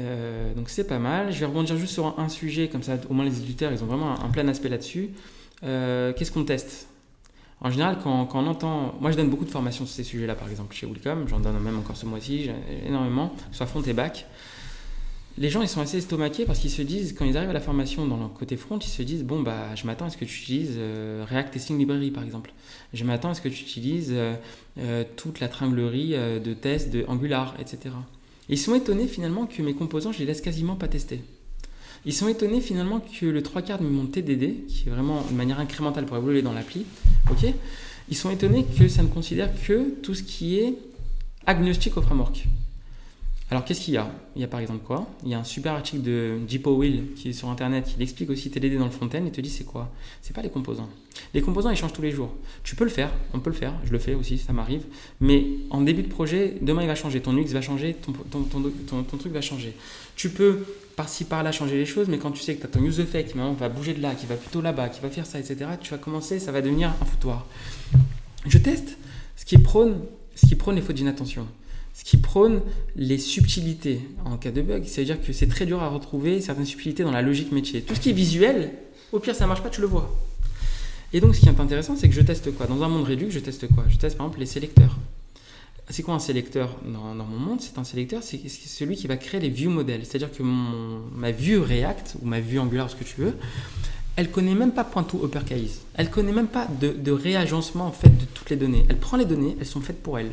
Euh, 0.00 0.52
donc 0.54 0.68
c'est 0.68 0.84
pas 0.84 0.98
mal. 0.98 1.32
Je 1.32 1.38
vais 1.38 1.46
rebondir 1.46 1.76
juste 1.76 1.92
sur 1.94 2.06
un, 2.06 2.14
un 2.18 2.28
sujet, 2.28 2.68
comme 2.68 2.82
ça 2.82 2.96
au 3.08 3.14
moins 3.14 3.24
les 3.24 3.38
éditeurs 3.38 3.70
ils 3.72 3.82
ont 3.82 3.86
vraiment 3.86 4.10
un, 4.20 4.24
un 4.26 4.30
plein 4.30 4.46
aspect 4.48 4.68
là-dessus. 4.68 5.10
Euh, 5.62 6.12
Qu'est-ce 6.12 6.32
qu'on 6.32 6.44
teste? 6.44 6.88
En 7.60 7.70
général, 7.70 7.98
quand, 8.02 8.26
quand 8.26 8.42
on 8.42 8.46
entend. 8.48 8.94
Moi 9.00 9.12
je 9.12 9.16
donne 9.16 9.30
beaucoup 9.30 9.44
de 9.44 9.50
formations 9.50 9.86
sur 9.86 9.94
ces 9.94 10.02
sujets-là 10.04 10.34
par 10.34 10.48
exemple 10.50 10.74
chez 10.74 10.86
Wellcome, 10.86 11.28
j'en 11.28 11.38
donne 11.40 11.58
même 11.60 11.78
encore 11.78 11.96
ce 11.96 12.04
mois-ci, 12.06 12.50
énormément, 12.84 13.32
soit 13.52 13.66
front 13.66 13.80
et 13.82 13.92
back. 13.92 14.26
Les 15.36 15.50
gens 15.50 15.62
ils 15.62 15.68
sont 15.68 15.80
assez 15.80 15.98
estomaqués 15.98 16.44
parce 16.44 16.60
qu'ils 16.60 16.70
se 16.70 16.82
disent, 16.82 17.12
quand 17.12 17.24
ils 17.24 17.36
arrivent 17.36 17.50
à 17.50 17.54
la 17.54 17.60
formation 17.60 18.06
dans 18.06 18.16
le 18.16 18.28
côté 18.28 18.56
front, 18.56 18.78
ils 18.78 18.88
se 18.88 19.02
disent 19.02 19.24
bon 19.24 19.42
bah 19.42 19.74
je 19.74 19.84
m'attends 19.84 20.06
à 20.06 20.10
ce 20.10 20.16
que 20.16 20.24
tu 20.24 20.40
utilises 20.40 20.74
euh, 20.76 21.24
React 21.28 21.54
Testing 21.54 21.76
Library 21.76 22.12
par 22.12 22.22
exemple. 22.22 22.52
Je 22.92 23.02
m'attends 23.02 23.30
à 23.30 23.34
ce 23.34 23.40
que 23.40 23.48
tu 23.48 23.62
utilises 23.62 24.12
euh, 24.12 24.34
euh, 24.78 25.02
toute 25.16 25.40
la 25.40 25.48
tringlerie 25.48 26.12
de 26.12 26.54
tests 26.54 26.92
de 26.92 27.04
Angular, 27.08 27.56
etc. 27.58 27.94
Et 28.48 28.52
ils 28.52 28.58
sont 28.58 28.76
étonnés 28.76 29.08
finalement 29.08 29.46
que 29.46 29.60
mes 29.62 29.74
composants, 29.74 30.12
je 30.12 30.20
les 30.20 30.26
laisse 30.26 30.40
quasiment 30.40 30.76
pas 30.76 30.86
tester. 30.86 31.20
Ils 32.06 32.12
sont 32.12 32.28
étonnés 32.28 32.60
finalement 32.60 33.00
que 33.00 33.26
le 33.26 33.42
trois 33.42 33.62
quarts 33.62 33.80
de 33.80 33.86
mon 33.86 34.06
TDD, 34.06 34.66
qui 34.66 34.84
est 34.86 34.90
vraiment 34.90 35.24
une 35.30 35.36
manière 35.36 35.58
incrémentale 35.58 36.04
pour 36.06 36.16
évoluer 36.16 36.42
dans 36.42 36.52
l'appli, 36.52 36.84
ok 37.30 37.52
Ils 38.08 38.16
sont 38.16 38.30
étonnés 38.30 38.66
que 38.78 38.86
ça 38.86 39.02
ne 39.02 39.08
considère 39.08 39.50
que 39.66 39.94
tout 40.02 40.14
ce 40.14 40.22
qui 40.22 40.58
est 40.58 40.74
agnostique 41.46 41.96
au 41.96 42.02
framework. 42.02 42.46
Alors 43.54 43.64
qu'est-ce 43.64 43.82
qu'il 43.82 43.94
y 43.94 43.98
a? 43.98 44.10
Il 44.34 44.42
y 44.42 44.44
a 44.44 44.48
par 44.48 44.58
exemple 44.58 44.80
quoi? 44.84 45.08
Il 45.22 45.28
y 45.30 45.34
a 45.34 45.38
un 45.38 45.44
super 45.44 45.74
article 45.74 46.02
de 46.02 46.40
Jipo 46.48 46.82
qui 47.14 47.28
est 47.28 47.32
sur 47.32 47.48
internet 47.50 47.84
qui 47.84 48.02
explique 48.02 48.28
aussi 48.30 48.50
TDD 48.50 48.78
dans 48.78 48.86
le 48.86 48.90
front-end 48.90 49.24
et 49.24 49.30
te 49.30 49.40
dit 49.40 49.48
c'est 49.48 49.62
quoi? 49.62 49.92
C'est 50.22 50.34
pas 50.34 50.42
les 50.42 50.48
composants. 50.50 50.88
Les 51.34 51.40
composants 51.40 51.70
ils 51.70 51.76
changent 51.76 51.92
tous 51.92 52.02
les 52.02 52.10
jours. 52.10 52.34
Tu 52.64 52.74
peux 52.74 52.82
le 52.82 52.90
faire, 52.90 53.12
on 53.32 53.38
peut 53.38 53.50
le 53.50 53.54
faire, 53.54 53.72
je 53.84 53.92
le 53.92 54.00
fais 54.00 54.14
aussi, 54.14 54.38
ça 54.38 54.52
m'arrive. 54.52 54.82
Mais 55.20 55.46
en 55.70 55.82
début 55.82 56.02
de 56.02 56.08
projet, 56.08 56.56
demain 56.62 56.82
il 56.82 56.88
va 56.88 56.96
changer, 56.96 57.20
ton 57.20 57.32
UX 57.38 57.52
va 57.52 57.60
changer, 57.60 57.94
ton, 57.94 58.10
ton, 58.10 58.42
ton, 58.42 59.04
ton- 59.04 59.18
truc 59.18 59.32
va 59.32 59.40
changer. 59.40 59.72
Tu 60.16 60.30
peux 60.30 60.64
par-ci 60.96 61.22
par-là 61.22 61.52
changer 61.52 61.76
les 61.76 61.86
choses, 61.86 62.08
mais 62.08 62.18
quand 62.18 62.32
tu 62.32 62.42
sais 62.42 62.56
que 62.56 62.60
tu 62.62 62.66
as 62.66 62.70
ton 62.70 62.82
use 62.82 62.98
effect 62.98 63.30
qui 63.34 63.38
va 63.38 63.68
bouger 63.68 63.94
de 63.94 64.02
là, 64.02 64.16
qui 64.16 64.26
va 64.26 64.34
plutôt 64.34 64.62
là-bas, 64.62 64.88
qui 64.88 65.00
va 65.00 65.10
faire 65.10 65.26
ça, 65.26 65.38
etc., 65.38 65.70
tu 65.80 65.92
vas 65.92 65.98
commencer, 65.98 66.40
ça 66.40 66.50
va 66.50 66.60
devenir 66.60 66.92
un 67.00 67.04
foutoir. 67.04 67.46
Je 68.48 68.58
teste 68.58 68.98
ce 69.36 69.44
qui 69.44 69.58
prône, 69.58 70.00
ce 70.34 70.46
qui 70.46 70.56
prône 70.56 70.74
les 70.74 70.82
fautes 70.82 70.96
d'inattention, 70.96 71.46
ce 71.94 72.04
qui 72.04 72.16
prône 72.18 72.60
les 72.96 73.18
subtilités 73.18 74.00
en 74.24 74.36
cas 74.36 74.50
de 74.50 74.60
bug. 74.60 74.84
C'est-à-dire 74.84 75.20
que 75.22 75.32
c'est 75.32 75.46
très 75.46 75.64
dur 75.64 75.82
à 75.82 75.88
retrouver 75.88 76.40
certaines 76.40 76.66
subtilités 76.66 77.04
dans 77.04 77.12
la 77.12 77.22
logique 77.22 77.52
métier. 77.52 77.80
Tout 77.82 77.94
ce 77.94 78.00
qui 78.00 78.10
est 78.10 78.14
visuel, 78.14 78.72
au 79.12 79.20
pire 79.20 79.34
ça 79.34 79.46
marche 79.46 79.62
pas, 79.62 79.70
tu 79.70 79.80
le 79.80 79.86
vois. 79.86 80.14
Et 81.12 81.20
donc 81.20 81.34
ce 81.36 81.40
qui 81.40 81.46
est 81.48 81.60
intéressant, 81.60 81.96
c'est 81.96 82.08
que 82.08 82.14
je 82.14 82.20
teste 82.20 82.52
quoi? 82.54 82.66
Dans 82.66 82.82
un 82.82 82.88
monde 82.88 83.04
réduit, 83.04 83.30
je 83.30 83.38
teste 83.38 83.68
quoi? 83.72 83.84
Je 83.88 83.96
teste 83.96 84.16
par 84.18 84.26
exemple 84.26 84.40
les 84.40 84.46
sélecteurs. 84.46 84.98
C'est 85.90 86.02
quoi 86.02 86.14
un 86.14 86.18
sélecteur? 86.18 86.76
Dans, 86.84 87.14
mon 87.14 87.38
monde 87.38 87.60
C'est 87.60 87.78
un 87.78 87.84
sélecteur, 87.84 88.22
c'est 88.22 88.40
celui 88.48 88.96
qui 88.96 89.06
va 89.06 89.16
créer 89.16 89.38
les 89.40 89.50
view 89.50 89.70
modèles. 89.70 90.00
C'est-à-dire 90.04 90.32
que 90.32 90.42
mon- 90.42 91.02
ma 91.14 91.30
vue 91.30 91.58
React 91.58 92.16
ou 92.22 92.26
ma 92.26 92.40
vue 92.40 92.58
Angular, 92.58 92.88
ce 92.90 92.96
que 92.96 93.04
tu 93.04 93.20
veux, 93.20 93.34
elle 94.16 94.30
connaît 94.30 94.54
même 94.54 94.72
pas 94.72 94.82
point 94.82 95.02
to 95.02 95.24
uppercase. 95.24 95.82
Elle 95.94 96.08
connaît 96.10 96.32
même 96.32 96.46
pas 96.48 96.66
de, 96.80 96.88
de 96.88 97.12
réagencement 97.12 97.86
en 97.86 97.92
fait 97.92 98.08
de 98.08 98.24
toutes 98.32 98.48
les 98.50 98.56
données. 98.56 98.84
Elle 98.88 98.98
prend 98.98 99.16
les 99.18 99.26
données, 99.26 99.56
elles 99.60 99.66
sont 99.66 99.82
faites 99.82 100.02
pour 100.02 100.18
elle. 100.18 100.32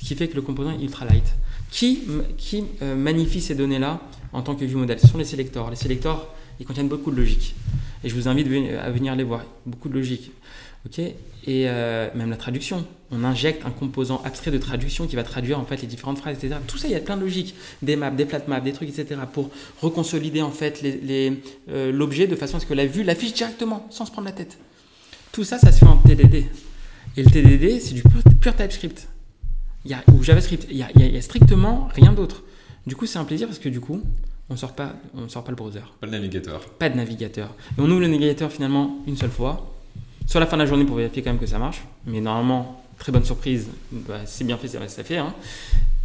Ce 0.00 0.08
qui 0.08 0.14
fait 0.14 0.28
que 0.28 0.36
le 0.36 0.42
composant 0.42 0.72
est 0.72 0.82
ultra 0.82 1.04
light. 1.04 1.34
Qui, 1.70 2.02
qui 2.36 2.64
euh, 2.82 2.96
magnifie 2.96 3.40
ces 3.40 3.54
données-là 3.54 4.00
en 4.32 4.42
tant 4.42 4.54
que 4.54 4.64
view 4.64 4.78
model 4.78 4.98
Ce 4.98 5.06
sont 5.06 5.18
les 5.18 5.24
sélecteurs. 5.24 5.70
Les 5.70 5.76
sélecteurs, 5.76 6.28
ils 6.58 6.66
contiennent 6.66 6.88
beaucoup 6.88 7.10
de 7.10 7.16
logique. 7.16 7.54
Et 8.02 8.08
je 8.08 8.14
vous 8.14 8.28
invite 8.28 8.48
à 8.80 8.90
venir 8.90 9.14
les 9.14 9.24
voir. 9.24 9.44
Beaucoup 9.66 9.88
de 9.88 9.94
logique. 9.94 10.32
Ok? 10.86 10.98
Et 10.98 11.14
euh, 11.46 12.08
même 12.14 12.30
la 12.30 12.36
traduction. 12.36 12.86
On 13.10 13.24
injecte 13.24 13.66
un 13.66 13.70
composant 13.70 14.22
abstrait 14.24 14.50
de 14.50 14.58
traduction 14.58 15.06
qui 15.06 15.16
va 15.16 15.22
traduire 15.22 15.58
en 15.58 15.64
fait 15.64 15.82
les 15.82 15.86
différentes 15.86 16.18
phrases, 16.18 16.36
etc. 16.38 16.56
Tout 16.66 16.78
ça, 16.78 16.88
il 16.88 16.92
y 16.92 16.96
a 16.96 17.00
plein 17.00 17.16
de 17.16 17.22
logique. 17.22 17.54
Des 17.82 17.96
maps, 17.96 18.10
des 18.10 18.24
flat 18.24 18.40
maps, 18.48 18.60
des 18.60 18.72
trucs, 18.72 18.88
etc. 18.88 19.20
Pour 19.32 19.50
reconsolider 19.80 20.42
en 20.42 20.50
fait 20.50 20.82
euh, 20.82 21.92
l'objet 21.92 22.26
de 22.26 22.36
façon 22.36 22.56
à 22.56 22.60
ce 22.60 22.66
que 22.66 22.74
la 22.74 22.86
vue 22.86 23.02
l'affiche 23.02 23.34
directement, 23.34 23.86
sans 23.90 24.06
se 24.06 24.12
prendre 24.12 24.26
la 24.26 24.32
tête. 24.32 24.58
Tout 25.32 25.44
ça, 25.44 25.58
ça 25.58 25.72
se 25.72 25.78
fait 25.78 25.86
en 25.86 25.96
TDD. 25.96 26.46
Et 27.16 27.22
le 27.22 27.30
TDD, 27.30 27.80
c'est 27.80 27.94
du 27.94 28.02
pur 28.40 28.56
TypeScript. 28.56 29.08
Il 29.84 29.90
y 29.90 29.94
a, 29.94 30.02
ou 30.12 30.22
JavaScript. 30.22 30.66
Il 30.70 30.76
y 30.76 30.82
a, 30.82 30.88
y 30.94 31.16
a- 31.16 31.22
strictement 31.22 31.88
rien 31.94 32.12
d'autre. 32.12 32.42
Du 32.86 32.96
coup, 32.96 33.06
c'est 33.06 33.18
un 33.18 33.24
plaisir 33.24 33.46
parce 33.46 33.58
que 33.58 33.68
du 33.68 33.80
coup, 33.80 34.02
on 34.48 34.56
sort 34.56 34.72
pas, 34.74 34.94
on 35.14 35.28
sort 35.28 35.44
pas 35.44 35.50
le 35.52 35.56
browser 35.56 35.80
Pas 36.00 36.06
le 36.06 36.12
navigateur. 36.12 36.60
pas 36.70 36.88
de 36.88 36.96
navigateur. 36.96 37.48
Et 37.78 37.80
on 37.80 37.84
ouvre 37.90 38.00
le 38.00 38.08
navigateur 38.08 38.50
finalement 38.50 38.98
une 39.06 39.16
seule 39.16 39.30
fois. 39.30 39.72
Sur 40.26 40.38
la 40.40 40.46
fin 40.46 40.56
de 40.56 40.62
la 40.62 40.68
journée 40.68 40.84
pour 40.84 40.96
vérifier 40.96 41.22
quand 41.22 41.30
même 41.30 41.40
que 41.40 41.46
ça 41.46 41.58
marche. 41.58 41.82
Mais 42.06 42.20
normalement, 42.20 42.82
très 42.98 43.10
bonne 43.12 43.24
surprise, 43.24 43.68
bah, 43.90 44.20
c'est 44.26 44.44
bien 44.44 44.56
fait, 44.58 44.68
ça 44.68 44.78
reste 44.80 44.98
à 44.98 45.04
faire. 45.04 45.24
hein. 45.26 45.34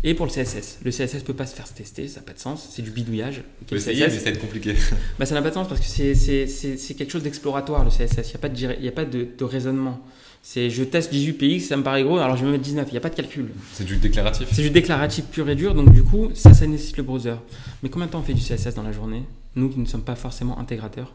Et 0.04 0.14
pour 0.14 0.26
le 0.28 0.32
CSS. 0.32 0.80
Le 0.84 0.92
CSS 0.92 1.24
peut 1.24 1.34
pas 1.34 1.48
se 1.48 1.56
faire 1.56 1.68
tester, 1.74 2.08
ça 2.08 2.20
n'a 2.20 2.26
pas 2.28 2.34
de 2.34 2.40
sens. 2.40 2.70
C'est 2.72 2.84
du 2.84 2.92
bidouillage. 2.92 3.38
On 3.38 3.64
Ok, 3.64 3.68
peut 3.70 3.76
le 3.76 3.82
essayer, 3.82 4.02
mais 4.02 4.10
CSS, 4.12 4.18
ça 4.20 4.24
va 4.26 4.30
être 4.32 4.42
compliqué. 4.42 4.76
bah, 5.20 5.26
ça 5.26 5.34
n'a 5.34 5.42
pas 5.42 5.50
de 5.50 5.56
sens 5.56 5.68
parce 5.68 5.80
que 5.82 5.88
c'est- 5.88 6.94
quelque 6.96 7.12
chose 7.12 7.24
d'exploratoire 7.24 7.84
le 7.84 7.90
CSS. 7.90 8.28
Il 8.28 8.30
n'y 8.30 8.36
a 8.36 8.38
pas, 8.40 8.50
de, 8.50 8.84
y 8.84 8.88
a 8.88 8.92
pas 8.92 9.06
de, 9.06 9.28
de 9.38 9.44
raisonnement. 9.44 10.00
C'est 10.44 10.70
je 10.70 10.84
teste 10.84 11.12
18px, 11.12 11.62
ça 11.62 11.76
me 11.78 11.82
paraît 11.82 12.04
gros, 12.04 12.20
alors 12.20 12.38
je 12.38 12.46
vais 12.46 12.52
mettre 12.52 12.64
19. 12.64 12.88
Il 12.90 12.92
n'y 12.92 12.98
a 12.98 13.02
pas 13.02 13.10
de 13.10 13.16
calcul. 13.16 13.50
C'est 13.74 13.84
du 13.86 13.98
déclaratif. 13.98 14.48
C'est 14.52 14.62
du 14.62 14.70
déclaratif 14.70 15.26
pur 15.26 15.50
et 15.50 15.56
dur, 15.56 15.74
donc 15.74 15.92
du 15.92 16.04
coup, 16.04 16.30
ça, 16.36 16.54
ça 16.54 16.68
nécessite 16.68 16.98
le 16.98 17.04
browser. 17.04 17.34
Mais 17.82 17.90
combien 17.90 18.06
de 18.06 18.12
temps 18.12 18.20
on 18.20 18.24
fait 18.24 18.36
du 18.36 18.42
CSS 18.44 18.76
dans 18.76 18.84
la 18.84 18.92
journée? 18.92 19.24
Nous 19.56 19.70
qui 19.70 19.80
ne 19.80 19.86
sommes 19.88 20.04
pas 20.04 20.16
forcément 20.16 20.60
intégrateurs 20.60 21.14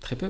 Très 0.00 0.16
peu. 0.16 0.28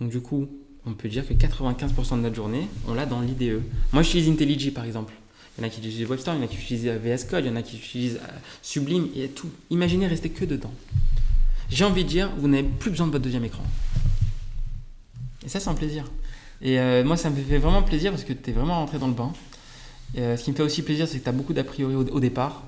Donc 0.00 0.10
du 0.10 0.20
coup, 0.20 0.48
on 0.84 0.94
peut 0.94 1.08
dire 1.08 1.24
que 1.28 1.32
95% 1.32 2.16
de 2.16 2.22
notre 2.22 2.34
journée, 2.34 2.66
on 2.88 2.94
l'a 2.94 3.06
dans 3.06 3.20
l'IDE. 3.20 3.60
Moi, 3.92 4.02
j'utilise 4.02 4.28
IntelliJ 4.28 4.72
par 4.74 4.84
exemple. 4.84 5.12
Il 5.56 5.60
y 5.60 5.64
en 5.64 5.66
a 5.66 5.70
qui 5.70 5.80
utilisent 5.80 6.08
WebStorm, 6.08 6.38
il 6.38 6.40
y 6.40 6.42
en 6.42 6.46
a 6.46 6.48
qui 6.48 6.56
utilisent 6.56 6.86
VS 6.86 7.24
Code, 7.28 7.44
il 7.44 7.48
y 7.48 7.50
en 7.50 7.56
a 7.56 7.62
qui 7.62 7.76
utilisent 7.76 8.20
euh, 8.22 8.38
Sublime, 8.62 9.08
il 9.14 9.20
y 9.20 9.24
a 9.24 9.28
tout. 9.28 9.50
Imaginez 9.70 10.06
rester 10.06 10.30
que 10.30 10.44
dedans. 10.44 10.72
J'ai 11.68 11.84
envie 11.84 12.04
de 12.04 12.08
dire, 12.08 12.30
vous 12.38 12.48
n'avez 12.48 12.64
plus 12.64 12.90
besoin 12.90 13.06
de 13.06 13.12
votre 13.12 13.24
deuxième 13.24 13.44
écran. 13.44 13.62
Et 15.44 15.48
ça, 15.48 15.60
c'est 15.60 15.68
un 15.68 15.74
plaisir. 15.74 16.04
Et 16.62 16.78
euh, 16.78 17.04
moi, 17.04 17.16
ça 17.16 17.28
me 17.28 17.36
fait 17.36 17.58
vraiment 17.58 17.82
plaisir 17.82 18.12
parce 18.12 18.24
que 18.24 18.32
tu 18.32 18.50
es 18.50 18.52
vraiment 18.52 18.76
rentré 18.76 18.98
dans 18.98 19.08
le 19.08 19.14
bain. 19.14 19.32
Et, 20.14 20.20
euh, 20.20 20.36
ce 20.36 20.44
qui 20.44 20.52
me 20.52 20.56
fait 20.56 20.62
aussi 20.62 20.82
plaisir, 20.82 21.06
c'est 21.06 21.18
que 21.18 21.24
tu 21.24 21.28
as 21.28 21.32
beaucoup 21.32 21.52
d'a 21.52 21.64
priori 21.64 21.94
au, 21.94 22.20
départ. 22.20 22.62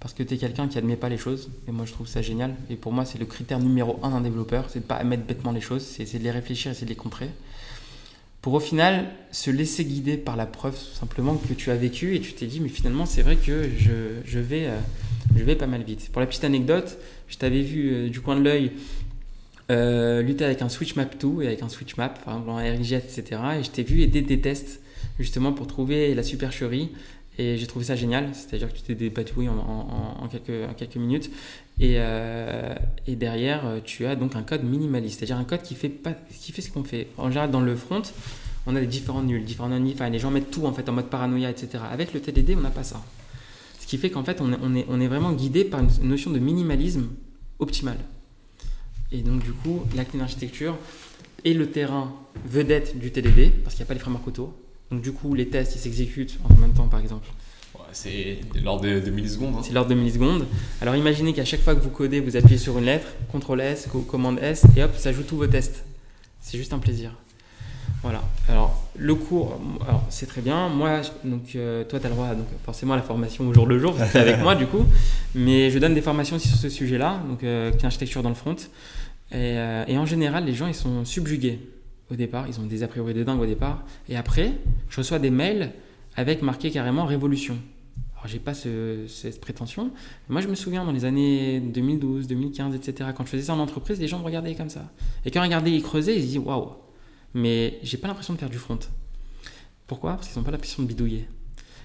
parce 0.00 0.12
que 0.12 0.22
tu 0.22 0.34
es 0.34 0.36
quelqu'un 0.36 0.68
qui 0.68 0.76
admet 0.76 0.96
pas 0.96 1.08
les 1.08 1.18
choses. 1.18 1.50
Et 1.68 1.72
moi, 1.72 1.86
je 1.86 1.92
trouve 1.92 2.06
ça 2.06 2.20
génial. 2.20 2.54
Et 2.68 2.76
pour 2.76 2.92
moi, 2.92 3.06
c'est 3.06 3.18
le 3.18 3.26
critère 3.26 3.60
numéro 3.60 3.98
un 4.02 4.10
d'un 4.10 4.20
développeur, 4.20 4.66
c'est 4.68 4.80
de 4.80 4.84
pas 4.84 4.96
admettre 4.96 5.24
bêtement 5.24 5.52
les 5.52 5.62
choses, 5.62 5.82
c'est 5.82 6.18
de 6.18 6.24
les 6.24 6.30
réfléchir, 6.30 6.70
essayer 6.70 6.86
de 6.86 6.90
les 6.90 6.96
contrer. 6.96 7.30
Pour 8.46 8.54
au 8.54 8.60
final 8.60 9.06
se 9.32 9.50
laisser 9.50 9.84
guider 9.84 10.16
par 10.16 10.36
la 10.36 10.46
preuve 10.46 10.78
simplement 10.78 11.34
que 11.34 11.52
tu 11.52 11.72
as 11.72 11.74
vécu 11.74 12.14
et 12.14 12.20
tu 12.20 12.32
t'es 12.32 12.46
dit, 12.46 12.60
mais 12.60 12.68
finalement, 12.68 13.04
c'est 13.04 13.22
vrai 13.22 13.34
que 13.34 13.64
je, 13.76 14.20
je 14.24 14.38
vais, 14.38 14.66
euh, 14.66 14.78
je 15.34 15.42
vais 15.42 15.56
pas 15.56 15.66
mal 15.66 15.82
vite. 15.82 16.10
Pour 16.12 16.20
la 16.20 16.28
petite 16.28 16.44
anecdote, 16.44 16.96
je 17.26 17.38
t'avais 17.38 17.62
vu 17.62 17.92
euh, 17.92 18.08
du 18.08 18.20
coin 18.20 18.36
de 18.36 18.42
l'œil 18.42 18.70
euh, 19.72 20.22
lutter 20.22 20.44
avec 20.44 20.62
un 20.62 20.68
switch 20.68 20.94
map 20.94 21.06
2 21.06 21.42
et 21.42 21.48
avec 21.48 21.62
un 21.62 21.68
switch 21.68 21.96
map, 21.96 22.10
par 22.10 22.34
exemple 22.34 22.50
en 22.50 22.58
RxJS, 22.58 23.18
etc. 23.18 23.40
Et 23.58 23.64
je 23.64 23.70
t'ai 23.72 23.82
vu 23.82 24.02
aider 24.02 24.22
des 24.22 24.40
tests 24.40 24.80
justement 25.18 25.52
pour 25.52 25.66
trouver 25.66 26.14
la 26.14 26.22
supercherie 26.22 26.92
et 27.38 27.56
j'ai 27.56 27.66
trouvé 27.66 27.84
ça 27.84 27.96
génial, 27.96 28.28
c'est-à-dire 28.32 28.72
que 28.72 28.76
tu 28.76 28.82
t'es 28.82 28.94
dépatouillé 28.94 29.48
en, 29.48 30.28
quelques, 30.30 30.96
minutes. 30.96 31.30
Et, 31.78 31.96
euh, 31.98 32.74
et, 33.06 33.16
derrière, 33.16 33.80
tu 33.84 34.06
as 34.06 34.16
donc 34.16 34.34
un 34.34 34.42
code 34.42 34.64
minimaliste, 34.64 35.18
c'est-à-dire 35.18 35.36
un 35.36 35.44
code 35.44 35.62
qui 35.62 35.74
fait, 35.74 35.90
pas, 35.90 36.12
qui 36.12 36.52
fait 36.52 36.62
ce 36.62 36.70
qu'on 36.70 36.84
fait. 36.84 37.08
En 37.18 37.28
général, 37.28 37.50
dans 37.50 37.60
le 37.60 37.76
front, 37.76 38.02
on 38.66 38.74
a 38.74 38.80
des 38.80 38.86
différents 38.86 39.22
nuls, 39.22 39.44
différents 39.44 39.70
enfin, 39.70 40.08
les 40.08 40.18
gens 40.18 40.30
mettent 40.30 40.50
tout 40.50 40.64
en 40.66 40.72
fait 40.72 40.88
en 40.88 40.92
mode 40.92 41.08
paranoïa, 41.08 41.50
etc. 41.50 41.84
Avec 41.90 42.14
le 42.14 42.20
TDD, 42.20 42.54
on 42.56 42.62
n'a 42.62 42.70
pas 42.70 42.82
ça. 42.82 43.04
Ce 43.78 43.86
qui 43.86 43.98
fait 43.98 44.10
qu'en 44.10 44.24
fait, 44.24 44.40
on 44.40 44.74
est, 44.74 45.06
vraiment 45.06 45.32
guidé 45.32 45.64
par 45.64 45.80
une 45.80 46.08
notion 46.08 46.30
de 46.30 46.38
minimalisme 46.38 47.08
optimal. 47.58 47.98
Et 49.12 49.20
donc, 49.20 49.44
du 49.44 49.52
coup, 49.52 49.82
la 49.94 50.04
clean 50.04 50.20
architecture 50.20 50.76
est 51.44 51.52
le 51.52 51.70
terrain 51.70 52.12
vedette 52.44 52.98
du 52.98 53.12
TDD, 53.12 53.52
parce 53.62 53.76
qu'il 53.76 53.84
n'y 53.84 53.86
a 53.86 53.88
pas 53.88 53.94
les 53.94 54.00
frameworks 54.00 54.26
autour. 54.26 54.54
Donc, 54.90 55.02
du 55.02 55.12
coup, 55.12 55.34
les 55.34 55.48
tests, 55.48 55.76
ils 55.76 55.78
s'exécutent 55.78 56.38
en 56.42 56.66
de 56.66 56.74
temps, 56.74 56.88
par 56.88 57.00
exemple 57.00 57.28
C'est 57.96 58.36
l'ordre 58.62 58.82
de, 58.82 59.10
millisecondes. 59.10 59.54
Hein. 59.56 59.62
C'est 59.62 59.72
l'ordre 59.72 59.88
de 59.88 59.94
millisecondes. 59.94 60.44
Alors, 60.82 60.96
imaginez 60.96 61.32
qu'à 61.32 61.46
chaque 61.46 61.62
fois 61.62 61.74
que 61.74 61.80
vous 61.80 61.88
codez, 61.88 62.20
vous 62.20 62.36
appuyez 62.36 62.58
sur 62.58 62.76
une 62.76 62.84
lettre, 62.84 63.06
CTRL 63.32 63.60
S, 63.62 63.88
commande 64.06 64.38
S, 64.42 64.66
et 64.76 64.82
hop, 64.82 64.90
ça 64.98 65.12
joue 65.12 65.22
tous 65.22 65.38
vos 65.38 65.46
tests. 65.46 65.82
C'est 66.42 66.58
juste 66.58 66.74
un 66.74 66.78
plaisir. 66.78 67.12
Voilà. 68.02 68.22
Alors, 68.50 68.86
le 68.98 69.14
cours, 69.14 69.58
c'est 70.10 70.26
très 70.26 70.42
bien. 70.42 70.68
Moi, 70.68 71.00
donc, 71.24 71.56
euh, 71.56 71.84
toi, 71.84 71.98
tu 71.98 72.04
as 72.04 72.10
le 72.10 72.14
droit, 72.14 72.34
donc, 72.34 72.46
forcément, 72.66 72.92
à 72.92 72.96
la 72.96 73.02
formation 73.02 73.48
au 73.48 73.54
jour 73.54 73.64
le 73.64 73.78
jour, 73.78 73.96
tu 73.96 74.18
es 74.18 74.20
avec 74.20 74.38
moi, 74.42 74.54
du 74.54 74.66
coup. 74.66 74.84
Mais 75.34 75.70
je 75.70 75.78
donne 75.78 75.94
des 75.94 76.02
formations 76.02 76.36
aussi 76.36 76.48
sur 76.48 76.58
ce 76.58 76.68
sujet-là, 76.68 77.22
donc, 77.26 77.44
euh, 77.44 77.72
architecture 77.82 78.22
dans 78.22 78.28
le 78.28 78.34
front. 78.34 78.56
Euh, 79.34 79.84
et, 79.88 79.96
en 79.96 80.04
général, 80.04 80.44
les 80.44 80.52
gens, 80.52 80.66
ils 80.66 80.74
sont 80.74 81.06
subjugués 81.06 81.60
au 82.10 82.14
départ. 82.14 82.46
Ils 82.46 82.60
ont 82.60 82.66
des 82.66 82.82
a 82.82 82.88
priori 82.88 83.14
de 83.14 83.24
dingue 83.24 83.40
au 83.40 83.46
départ. 83.46 83.84
Et 84.10 84.18
après, 84.18 84.52
je 84.90 84.98
reçois 84.98 85.18
des 85.18 85.30
mails 85.30 85.72
avec 86.14 86.42
marqué 86.42 86.70
carrément 86.70 87.06
révolution. 87.06 87.56
Alors, 88.26 88.32
j'ai 88.32 88.40
pas 88.40 88.54
cette 88.54 89.40
prétention. 89.40 89.92
moi, 90.28 90.40
je 90.40 90.48
me 90.48 90.56
souviens 90.56 90.84
dans 90.84 90.90
les 90.90 91.04
années 91.04 91.60
2012, 91.60 92.26
2015, 92.26 92.74
etc., 92.74 93.10
quand 93.16 93.24
je 93.24 93.30
faisais 93.30 93.44
ça 93.44 93.54
en 93.54 93.60
entreprise, 93.60 94.00
les 94.00 94.08
gens 94.08 94.18
me 94.18 94.24
regardaient 94.24 94.56
comme 94.56 94.68
ça. 94.68 94.90
Et 95.24 95.30
quand 95.30 95.40
ils 95.40 95.46
regardaient, 95.46 95.70
ils 95.70 95.82
creusaient, 95.82 96.16
ils 96.16 96.22
se 96.22 96.26
disaient 96.26 96.38
waouh. 96.40 96.70
Mais 97.34 97.78
j'ai 97.84 97.98
pas 97.98 98.08
l'impression 98.08 98.34
de 98.34 98.38
faire 98.40 98.50
du 98.50 98.58
front. 98.58 98.80
Pourquoi? 99.86 100.14
Parce 100.14 100.26
qu'ils 100.26 100.38
n'ont 100.38 100.44
pas 100.44 100.50
l'impression 100.50 100.82
de 100.82 100.88
bidouiller. 100.88 101.28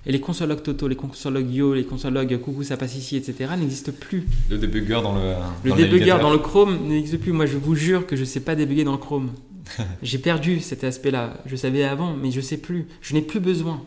Et 0.08 0.12
les 0.12 0.20
consologues 0.20 0.64
Toto, 0.64 0.88
les 0.88 0.96
consologues 0.96 1.52
Yo, 1.54 1.76
les 1.76 1.84
consologues 1.84 2.36
Coucou 2.40 2.64
ça 2.64 2.76
passe 2.76 2.96
ici, 2.96 3.18
etc. 3.18 3.52
n'existent 3.56 3.92
plus. 3.92 4.26
Le 4.50 4.58
debugger 4.58 5.00
dans 5.04 5.14
le. 5.14 5.36
Le 5.64 5.76
debugger 5.76 6.18
dans 6.20 6.32
le 6.32 6.40
Chrome 6.40 6.88
n'existe 6.88 7.20
plus. 7.20 7.34
Moi, 7.34 7.46
je 7.46 7.58
vous 7.58 7.76
jure 7.76 8.08
que 8.08 8.16
je 8.16 8.22
ne 8.22 8.26
sais 8.26 8.40
pas 8.40 8.56
débugger 8.56 8.84
dans 8.84 8.94
le 8.94 8.98
Chrome. 8.98 9.30
J'ai 10.02 10.18
perdu 10.18 10.60
cet 10.60 10.84
aspect-là. 10.84 11.44
Je 11.46 11.56
savais 11.56 11.84
avant, 11.84 12.16
mais 12.16 12.32
je 12.32 12.38
ne 12.38 12.42
sais 12.42 12.58
plus. 12.58 12.88
Je 13.02 13.14
n'ai 13.14 13.22
plus 13.22 13.40
besoin. 13.40 13.84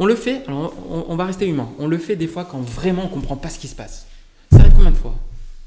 On 0.00 0.06
le 0.06 0.14
fait, 0.14 0.42
alors 0.46 0.72
on, 0.88 1.14
va 1.14 1.26
rester 1.26 1.46
humain. 1.46 1.68
On 1.78 1.86
le 1.86 1.98
fait 1.98 2.16
des 2.16 2.26
fois 2.26 2.46
quand 2.46 2.62
vraiment 2.62 3.04
on 3.04 3.08
comprend 3.08 3.36
pas 3.36 3.50
ce 3.50 3.58
qui 3.58 3.68
se 3.68 3.76
passe. 3.76 4.06
Ça 4.50 4.60
arrive 4.60 4.72
combien 4.72 4.92
de 4.92 4.96
fois? 4.96 5.14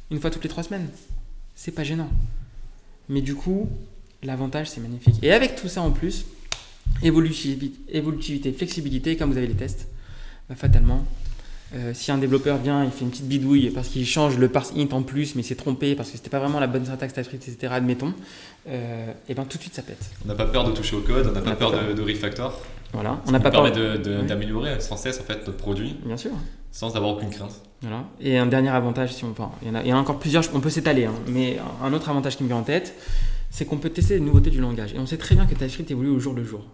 Une 0.10 0.20
fois 0.20 0.32
toutes 0.32 0.42
les 0.42 0.50
trois 0.50 0.64
semaines? 0.64 0.90
C'est 1.54 1.72
pas 1.72 1.84
gênant. 1.84 2.10
Mais 3.10 3.22
du 3.22 3.36
coup, 3.36 3.70
l'avantage, 4.24 4.72
c'est 4.72 4.82
magnifique. 4.82 5.18
Et 5.22 5.32
avec 5.32 5.56
tout 5.56 5.68
ça 5.68 5.84
en 5.84 5.92
plus, 5.92 6.26
évolutivité, 7.04 8.52
flexibilité, 8.54 9.18
comme 9.18 9.32
vous 9.32 9.38
avez 9.38 9.46
les 9.46 9.54
tests, 9.54 9.88
bah, 10.50 10.56
fatalement, 10.56 11.06
euh, 11.76 11.92
si 11.94 12.12
un 12.12 12.18
développeur 12.18 12.58
vient, 12.58 12.84
il 12.84 12.92
fait 12.92 13.04
une 13.04 13.10
petite 13.10 13.28
bidouille 13.28 13.72
parce 13.72 13.88
qu'il 13.88 14.06
change 14.06 14.38
le 14.38 14.48
parse 14.48 14.74
int 14.78 14.88
en 14.92 15.02
plus, 15.02 15.34
mais 15.36 15.42
il 15.42 15.46
s'est 15.46 15.56
trompé 15.56 15.96
parce 15.96 16.12
que 16.12 16.18
c'était 16.18 16.30
pas 16.30 16.40
vraiment 16.40 16.60
la 16.60 16.68
bonne 16.68 16.86
syntaxe 16.86 17.14
TypeScript, 17.14 17.48
etc., 17.48 17.74
admettons, 17.76 18.14
euh, 18.68 19.12
et 19.28 19.34
ben 19.34 19.44
tout 19.46 19.58
de 19.58 19.62
suite 19.64 19.74
ça 19.74 19.82
pète. 19.82 20.12
On 20.24 20.28
n'a 20.28 20.36
pas 20.36 20.46
peur 20.46 20.66
de 20.66 20.72
toucher 20.72 20.96
au 20.96 21.02
code, 21.02 21.28
on 21.28 21.32
n'a 21.32 21.42
pas, 21.42 21.56
peur, 21.56 21.72
de, 21.72 22.02
refactor. 22.02 22.62
Voilà, 22.92 23.20
on 23.26 23.32
n'a 23.32 23.40
pas 23.40 23.50
peur 23.50 23.72
d'améliorer 23.72 24.80
sans 24.80 24.98
cesse 24.98 25.20
en 25.20 25.24
fait 25.24 25.48
notre 25.48 25.58
produit. 25.58 25.98
Bien 26.06 26.18
sûr. 26.18 26.32
Sans 26.72 26.96
avoir 26.96 27.18
aucune 27.18 27.30
crainte. 27.30 27.62
Voilà. 27.82 28.06
Et 28.20 28.38
un 28.38 28.46
dernier 28.46 28.70
avantage, 28.70 29.14
si 29.14 29.26
on, 29.26 29.32
enfin, 29.32 29.52
il 29.62 29.68
y, 29.68 29.72
en 29.72 29.76
a, 29.76 29.82
il 29.82 29.88
y 29.88 29.94
en 29.94 29.98
a 29.98 30.00
encore 30.00 30.20
plusieurs, 30.20 30.44
on 30.54 30.60
peut 30.60 30.70
s'étaler, 30.70 31.06
hein, 31.06 31.14
mais 31.28 31.58
un 31.84 31.92
autre 31.94 32.10
avantage 32.10 32.38
qui 32.38 32.44
me 32.44 32.50
vient 32.50 32.58
en 32.58 32.64
tête, 32.64 32.96
c'est 33.50 33.66
qu'on 33.66 33.78
peut 33.78 33.90
tester 33.90 34.16
les 34.16 34.20
nouveautés 34.20 34.52
du 34.52 34.62
langage. 34.62 34.94
Et 34.94 35.00
on 35.00 35.06
sait 35.08 35.18
très 35.18 35.34
bien 35.34 35.46
que 35.46 35.56
TypeScript 35.56 35.90
évolue 35.90 36.10
au 36.10 36.20
jour 36.20 36.34
le 36.34 36.44
jour. 36.44 36.66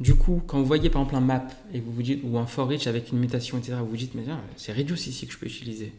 Du 0.00 0.14
coup, 0.14 0.42
quand 0.46 0.58
vous 0.58 0.64
voyez 0.64 0.88
par 0.90 1.02
exemple 1.02 1.16
un 1.16 1.20
map 1.20 1.48
et 1.74 1.80
vous 1.80 1.92
vous 1.92 2.02
dites, 2.02 2.20
ou 2.24 2.38
un 2.38 2.46
for 2.46 2.72
each 2.72 2.86
avec 2.86 3.10
une 3.10 3.18
mutation, 3.18 3.58
etc., 3.58 3.74
vous 3.80 3.86
vous 3.88 3.96
dites, 3.96 4.14
mais 4.14 4.24
c'est 4.56 4.72
reduce 4.72 5.06
ici 5.06 5.26
que 5.26 5.32
je 5.32 5.38
peux 5.38 5.46
utiliser. 5.46 5.92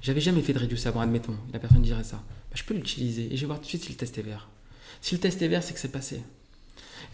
J'avais 0.00 0.20
jamais 0.20 0.42
fait 0.42 0.52
de 0.52 0.58
reduce 0.58 0.86
avant, 0.86 1.00
admettons. 1.00 1.36
La 1.52 1.58
personne 1.58 1.82
dirait 1.82 2.04
ça. 2.04 2.16
Bah, 2.16 2.54
je 2.54 2.64
peux 2.64 2.74
l'utiliser 2.74 3.28
et 3.32 3.36
je 3.36 3.42
vais 3.42 3.46
voir 3.46 3.58
tout 3.58 3.64
de 3.64 3.68
suite 3.68 3.84
si 3.84 3.90
le 3.90 3.96
test 3.96 4.18
est 4.18 4.22
vert. 4.22 4.48
Si 5.00 5.14
le 5.14 5.20
test 5.20 5.40
est 5.42 5.48
vert, 5.48 5.62
c'est 5.62 5.74
que 5.74 5.80
c'est 5.80 5.92
passé. 5.92 6.20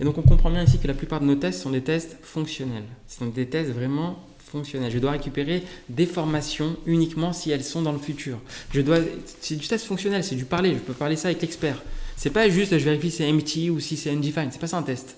Et 0.01 0.05
donc 0.05 0.19
on 0.19 0.23
comprend 0.23 0.51
bien 0.51 0.65
ici 0.65 0.79
que 0.79 0.87
la 0.87 0.95
plupart 0.95 1.21
de 1.21 1.27
nos 1.27 1.35
tests 1.35 1.63
sont 1.63 1.71
des 1.71 1.83
tests 1.83 2.17
fonctionnels. 2.23 2.85
Ce 3.07 3.19
sont 3.19 3.27
des 3.27 3.47
tests 3.47 3.71
vraiment 3.71 4.25
fonctionnels. 4.39 4.91
Je 4.91 4.99
dois 4.99 5.13
récupérer 5.13 5.63
des 5.89 6.07
formations 6.07 6.77
uniquement 6.87 7.33
si 7.33 7.51
elles 7.51 7.65
sont 7.65 7.83
dans 7.83 7.93
le 7.93 7.99
futur. 7.99 8.39
Je 8.73 8.81
dois, 8.81 8.99
c'est 9.41 9.57
du 9.57 9.67
test 9.67 9.87
fonctionnel, 9.87 10.25
c'est 10.25 10.37
du 10.37 10.45
parler. 10.45 10.75
Je 10.75 10.81
peux 10.81 10.93
parler 10.93 11.17
ça 11.17 11.29
avec 11.29 11.43
l'expert. 11.43 11.83
C'est 12.17 12.31
pas 12.31 12.49
juste 12.49 12.77
je 12.79 12.85
vérifie 12.85 13.11
si 13.11 13.19
c'est 13.19 13.31
empty 13.31 13.71
ou 13.71 13.81
si 13.81 13.97
c'est 13.97 14.11
undefined. 14.11 14.53
C'est 14.53 14.61
pas 14.61 14.67
ça 14.67 14.79
un 14.79 14.83
test. 14.83 15.17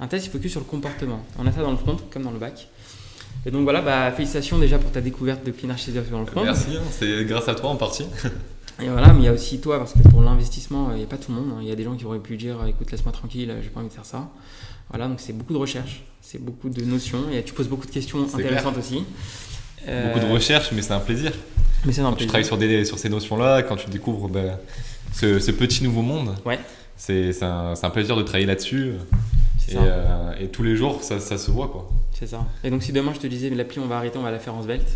Un 0.00 0.06
test, 0.06 0.26
il 0.26 0.30
focus 0.30 0.52
sur 0.52 0.60
le 0.60 0.66
comportement. 0.66 1.24
On 1.38 1.46
a 1.46 1.52
ça 1.52 1.62
dans 1.62 1.70
le 1.70 1.76
front 1.76 1.96
comme 2.10 2.22
dans 2.22 2.30
le 2.30 2.38
bac. 2.38 2.68
Et 3.46 3.50
donc 3.50 3.62
voilà, 3.62 3.80
bah, 3.80 4.10
félicitations 4.12 4.58
déjà 4.58 4.78
pour 4.78 4.90
ta 4.90 5.00
découverte 5.00 5.44
de 5.44 5.50
Clean 5.50 5.70
Architecture 5.70 6.10
dans 6.10 6.20
le 6.20 6.26
front. 6.26 6.44
Merci, 6.44 6.76
hein, 6.76 6.82
c'est 6.90 7.24
grâce 7.24 7.48
à 7.48 7.54
toi 7.54 7.70
en 7.70 7.76
partie. 7.76 8.06
Et 8.80 8.88
voilà, 8.88 9.12
mais 9.12 9.22
il 9.22 9.24
y 9.24 9.28
a 9.28 9.32
aussi 9.32 9.60
toi, 9.60 9.78
parce 9.78 9.92
que 9.92 10.08
pour 10.08 10.22
l'investissement, 10.22 10.90
il 10.92 10.98
n'y 10.98 11.02
a 11.02 11.06
pas 11.06 11.16
tout 11.16 11.32
le 11.32 11.40
monde. 11.40 11.50
Hein. 11.52 11.58
Il 11.62 11.68
y 11.68 11.72
a 11.72 11.74
des 11.74 11.82
gens 11.82 11.96
qui 11.96 12.04
auraient 12.04 12.20
pu 12.20 12.36
dire 12.36 12.58
écoute, 12.68 12.90
laisse-moi 12.92 13.12
tranquille, 13.12 13.52
j'ai 13.60 13.70
pas 13.70 13.80
envie 13.80 13.88
de 13.88 13.92
faire 13.92 14.04
ça. 14.04 14.28
Voilà, 14.90 15.08
donc 15.08 15.18
c'est 15.18 15.32
beaucoup 15.32 15.52
de 15.52 15.58
recherche, 15.58 16.04
c'est 16.20 16.40
beaucoup 16.40 16.68
de 16.68 16.84
notions, 16.84 17.28
et 17.32 17.42
tu 17.42 17.54
poses 17.54 17.66
beaucoup 17.66 17.86
de 17.86 17.90
questions 17.90 18.24
intéressantes 18.32 18.78
aussi. 18.78 18.98
Beaucoup 18.98 20.20
de 20.20 20.24
euh, 20.24 20.32
recherche, 20.32 20.70
mais 20.72 20.82
c'est 20.82 20.92
un 20.92 21.00
plaisir. 21.00 21.32
Mais 21.84 21.92
c'est 21.92 22.02
un 22.02 22.10
quand 22.10 22.16
tu 22.16 22.26
travailles 22.26 22.44
sur, 22.44 22.56
des, 22.56 22.84
sur 22.84 22.98
ces 22.98 23.08
notions-là, 23.08 23.62
quand 23.62 23.76
tu 23.76 23.90
découvres 23.90 24.28
bah, 24.28 24.60
ce, 25.12 25.50
petit 25.50 25.82
nouveau 25.82 26.02
monde, 26.02 26.36
ouais. 26.44 26.60
c'est 26.96 27.42
un, 27.42 27.74
un, 27.80 27.90
plaisir 27.90 28.16
de 28.16 28.22
travailler 28.22 28.46
là-dessus. 28.46 28.92
Euh, 29.74 30.32
et, 30.40 30.48
tous 30.48 30.62
les 30.62 30.76
jours, 30.76 31.02
ça, 31.02 31.20
se 31.20 31.50
voit. 31.50 31.68
quoi. 31.68 31.88
C'est 32.12 32.26
ça. 32.26 32.46
Et 32.64 32.70
donc, 32.70 32.82
si 32.82 32.92
demain 32.92 33.12
je 33.14 33.20
te 33.20 33.26
disais, 33.26 33.50
l'appli, 33.50 33.78
on 33.80 33.86
va 33.86 33.96
arrêter, 33.96 34.18
on 34.18 34.22
va 34.22 34.30
la 34.30 34.38
faire 34.38 34.54
en 34.54 34.62
Svelte, 34.62 34.88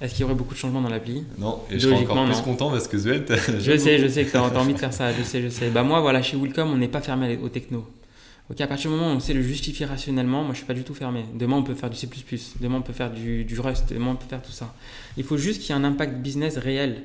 est-ce 0.00 0.14
qu'il 0.14 0.22
y 0.22 0.24
aurait 0.24 0.34
beaucoup 0.34 0.54
de 0.54 0.58
changements 0.58 0.80
dans 0.80 0.88
l'appli? 0.88 1.24
Non, 1.38 1.60
et 1.70 1.78
je 1.78 1.88
serais 1.88 2.02
encore 2.02 2.24
plus 2.26 2.40
content 2.42 2.70
parce 2.70 2.88
que 2.88 2.98
Svelte. 2.98 3.32
je 3.60 3.76
sais, 3.76 3.98
je 3.98 4.08
sais 4.08 4.24
que 4.24 4.30
tu 4.30 4.36
as, 4.36 4.42
envie 4.42 4.74
de 4.74 4.78
faire 4.78 4.92
ça, 4.92 5.12
je 5.12 5.22
sais, 5.22 5.40
je 5.40 5.48
sais. 5.48 5.70
Bah, 5.70 5.82
moi, 5.82 6.00
voilà, 6.00 6.22
chez 6.22 6.36
Willcom, 6.36 6.70
on 6.70 6.76
n'est 6.76 6.88
pas 6.88 7.00
fermé 7.00 7.38
au 7.42 7.48
techno. 7.48 7.86
Ok, 8.50 8.60
à 8.60 8.66
partir 8.66 8.90
du 8.90 8.96
moment 8.96 9.10
où 9.10 9.16
on 9.16 9.20
sait 9.20 9.32
le 9.32 9.40
justifier 9.40 9.86
rationnellement, 9.86 10.42
moi 10.42 10.52
je 10.52 10.58
suis 10.58 10.66
pas 10.66 10.74
du 10.74 10.84
tout 10.84 10.92
fermé. 10.92 11.24
Demain 11.32 11.56
on 11.56 11.62
peut 11.62 11.74
faire 11.74 11.88
du 11.88 11.96
C++, 11.96 12.06
demain 12.60 12.76
on 12.76 12.82
peut 12.82 12.92
faire 12.92 13.10
du, 13.10 13.42
du 13.44 13.58
Rust, 13.58 13.90
demain 13.90 14.10
on 14.10 14.16
peut 14.16 14.26
faire 14.28 14.42
tout 14.42 14.52
ça. 14.52 14.74
Il 15.16 15.24
faut 15.24 15.38
juste 15.38 15.62
qu'il 15.62 15.70
y 15.70 15.72
ait 15.72 15.80
un 15.80 15.84
impact 15.84 16.16
business 16.18 16.58
réel 16.58 17.04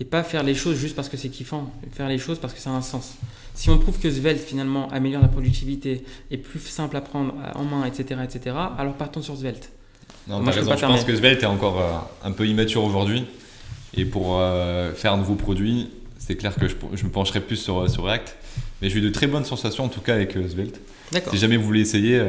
et 0.00 0.04
pas 0.04 0.22
faire 0.22 0.42
les 0.42 0.54
choses 0.54 0.76
juste 0.76 0.94
parce 0.94 1.08
que 1.08 1.16
c'est 1.16 1.28
kiffant, 1.28 1.72
faire 1.92 2.08
les 2.08 2.18
choses 2.18 2.38
parce 2.38 2.54
que 2.54 2.60
ça 2.60 2.70
a 2.70 2.74
un 2.74 2.82
sens. 2.82 3.14
Si 3.54 3.70
on 3.70 3.78
prouve 3.78 3.98
que 3.98 4.10
Svelte 4.10 4.40
finalement 4.40 4.88
améliore 4.90 5.22
la 5.22 5.28
productivité, 5.28 6.04
est 6.30 6.36
plus 6.36 6.60
simple 6.60 6.96
à 6.96 7.00
prendre 7.00 7.34
en 7.54 7.64
main, 7.64 7.84
etc., 7.84 8.20
etc., 8.22 8.56
alors 8.78 8.94
partons 8.94 9.22
sur 9.22 9.36
Svelte. 9.36 9.70
Non, 10.28 10.40
Moi, 10.40 10.52
je, 10.52 10.60
je 10.60 10.66
pense 10.66 11.04
que 11.04 11.16
Svelte 11.16 11.42
est 11.42 11.46
encore 11.46 11.80
euh, 11.80 12.28
un 12.28 12.32
peu 12.32 12.46
immature 12.46 12.84
aujourd'hui. 12.84 13.24
Et 13.94 14.04
pour 14.04 14.38
euh, 14.38 14.92
faire 14.92 15.14
un 15.14 15.16
nouveau 15.16 15.34
produit, 15.34 15.90
c'est 16.18 16.36
clair 16.36 16.54
que 16.54 16.68
je, 16.68 17.04
me 17.04 17.10
pencherai 17.10 17.40
plus 17.40 17.56
sur, 17.56 17.90
sur 17.90 18.04
React. 18.04 18.36
Mais 18.80 18.90
j'ai 18.90 18.98
eu 18.98 19.00
de 19.00 19.08
très 19.08 19.26
bonnes 19.26 19.46
sensations 19.46 19.84
en 19.84 19.88
tout 19.88 20.00
cas 20.00 20.14
avec 20.14 20.36
euh, 20.36 20.48
Svelte. 20.48 20.80
Si 21.30 21.38
jamais 21.38 21.56
vous 21.56 21.64
voulez 21.64 21.80
essayer, 21.80 22.22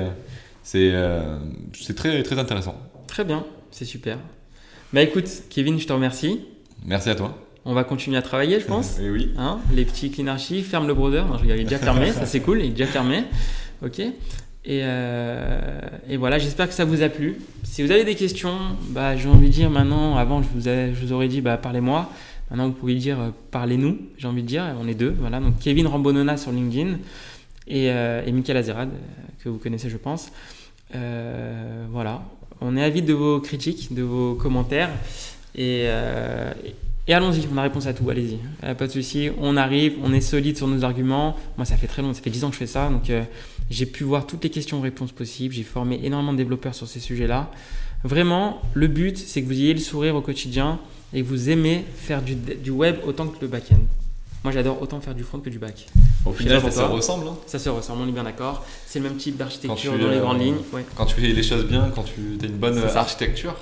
c'est 0.63 0.93
très, 1.95 2.23
très 2.23 2.39
intéressant. 2.39 2.75
Très 3.07 3.25
bien, 3.25 3.45
c'est 3.71 3.85
super. 3.85 4.17
Bah 4.93 5.01
écoute, 5.01 5.27
Kevin, 5.49 5.77
je 5.79 5.85
te 5.85 5.91
remercie. 5.93 6.45
Merci 6.85 7.09
à 7.09 7.15
toi. 7.15 7.37
On 7.65 7.73
va 7.73 7.83
continuer 7.83 8.17
à 8.17 8.21
travailler, 8.21 8.59
je 8.59 8.65
pense. 8.65 8.99
Et 8.99 9.03
eh 9.05 9.09
oui. 9.09 9.31
Hein, 9.37 9.59
les 9.73 9.85
petits 9.85 10.09
clean 10.11 10.27
archi, 10.27 10.63
ferme 10.63 10.87
le 10.87 10.93
browser. 10.93 11.23
Non, 11.27 11.37
je 11.37 11.45
il 11.45 11.51
est 11.51 11.63
déjà 11.63 11.77
fermé, 11.77 12.11
ça 12.13 12.25
c'est 12.25 12.39
cool, 12.39 12.59
il 12.61 12.67
est 12.67 12.69
déjà 12.69 12.85
fermé. 12.85 13.23
Ok. 13.85 13.99
Et, 13.99 14.81
euh, 14.83 15.79
et 16.09 16.17
voilà, 16.17 16.37
j'espère 16.37 16.67
que 16.67 16.73
ça 16.73 16.85
vous 16.85 17.01
a 17.01 17.09
plu. 17.09 17.37
Si 17.63 17.81
vous 17.81 17.91
avez 17.91 18.03
des 18.03 18.15
questions, 18.15 18.57
bah, 18.89 19.15
j'ai 19.15 19.29
envie 19.29 19.47
de 19.47 19.53
dire 19.53 19.69
maintenant, 19.69 20.17
avant 20.17 20.43
je 20.43 20.47
vous, 20.53 20.61
je 20.61 21.05
vous 21.05 21.13
aurais 21.13 21.27
dit 21.27 21.41
bah, 21.41 21.57
parlez-moi. 21.57 22.09
Maintenant 22.49 22.67
vous 22.67 22.73
pouvez 22.73 22.95
dire 22.95 23.19
euh, 23.19 23.29
parlez-nous, 23.51 23.97
j'ai 24.17 24.27
envie 24.27 24.41
de 24.41 24.47
dire, 24.47 24.63
on 24.81 24.87
est 24.87 24.95
deux. 24.95 25.15
Voilà, 25.19 25.39
donc 25.39 25.59
Kevin 25.59 25.87
Rambonona 25.87 26.35
sur 26.35 26.51
LinkedIn 26.51 26.97
et, 27.67 27.91
euh, 27.91 28.23
et 28.25 28.31
Michael 28.31 28.57
Azerad, 28.57 28.89
que 29.43 29.49
vous 29.49 29.57
connaissez 29.57 29.89
je 29.89 29.97
pense. 29.97 30.31
voilà, 30.91 32.23
on 32.61 32.75
est 32.75 32.83
avide 32.83 33.05
de 33.05 33.13
vos 33.13 33.39
critiques, 33.39 33.93
de 33.93 34.01
vos 34.01 34.35
commentaires. 34.35 34.89
Et, 35.55 35.87
et 37.09 37.13
allons-y, 37.13 37.47
on 37.51 37.57
a 37.57 37.63
réponse 37.63 37.87
à 37.87 37.93
tout, 37.93 38.07
allez-y. 38.09 38.37
Euh, 38.63 38.75
pas 38.75 38.85
de 38.87 38.91
souci, 38.91 39.29
on 39.41 39.57
arrive, 39.57 39.95
on 40.03 40.13
est 40.13 40.21
solide 40.21 40.55
sur 40.55 40.67
nos 40.67 40.83
arguments. 40.83 41.35
Moi, 41.57 41.65
ça 41.65 41.75
fait 41.75 41.87
très 41.87 42.01
long, 42.03 42.13
ça 42.13 42.21
fait 42.21 42.29
10 42.29 42.43
ans 42.43 42.47
que 42.49 42.53
je 42.53 42.59
fais 42.59 42.67
ça, 42.67 42.87
donc 42.89 43.09
euh, 43.09 43.23
j'ai 43.71 43.85
pu 43.87 44.03
voir 44.03 44.27
toutes 44.27 44.43
les 44.43 44.49
questions-réponses 44.51 45.11
possibles. 45.11 45.53
J'ai 45.55 45.63
formé 45.63 45.99
énormément 46.03 46.33
de 46.33 46.37
développeurs 46.37 46.75
sur 46.75 46.87
ces 46.87 46.99
sujets-là. 46.99 47.49
Vraiment, 48.03 48.61
le 48.75 48.87
but, 48.87 49.17
c'est 49.17 49.41
que 49.41 49.47
vous 49.47 49.53
ayez 49.53 49.73
le 49.73 49.79
sourire 49.79 50.15
au 50.15 50.21
quotidien 50.21 50.79
et 51.13 51.21
que 51.23 51.27
vous 51.27 51.49
aimez 51.49 51.83
faire 51.95 52.21
du, 52.21 52.35
du 52.35 52.69
web 52.71 52.97
autant 53.05 53.27
que 53.27 53.37
le 53.41 53.47
back-end. 53.47 53.79
Moi, 54.43 54.53
j'adore 54.53 54.81
autant 54.81 55.01
faire 55.01 55.15
du 55.15 55.23
front 55.23 55.39
que 55.39 55.49
du 55.49 55.59
back. 55.59 55.87
Au 56.25 56.31
final, 56.31 56.61
ça, 56.71 56.87
ressemble. 56.87 57.27
hein. 57.27 57.35
Ça 57.45 57.59
se 57.59 57.67
ressemble, 57.69 58.03
on 58.03 58.07
est 58.07 58.11
bien 58.13 58.23
d'accord. 58.23 58.63
C'est 58.85 58.99
le 58.99 59.09
même 59.09 59.17
type 59.17 59.35
d'architecture 59.35 59.91
dans 59.97 60.07
les 60.09 60.15
euh, 60.17 60.21
grandes 60.21 60.39
lignes. 60.41 60.55
Ouais, 60.71 60.85
Quand 60.95 61.05
tu 61.05 61.15
fais 61.15 61.27
les 61.27 61.43
choses 61.43 61.65
bien, 61.65 61.91
quand 61.93 62.03
tu 62.03 62.37
as 62.41 62.45
une 62.45 62.53
bonne 62.57 62.77
architecture, 62.95 63.55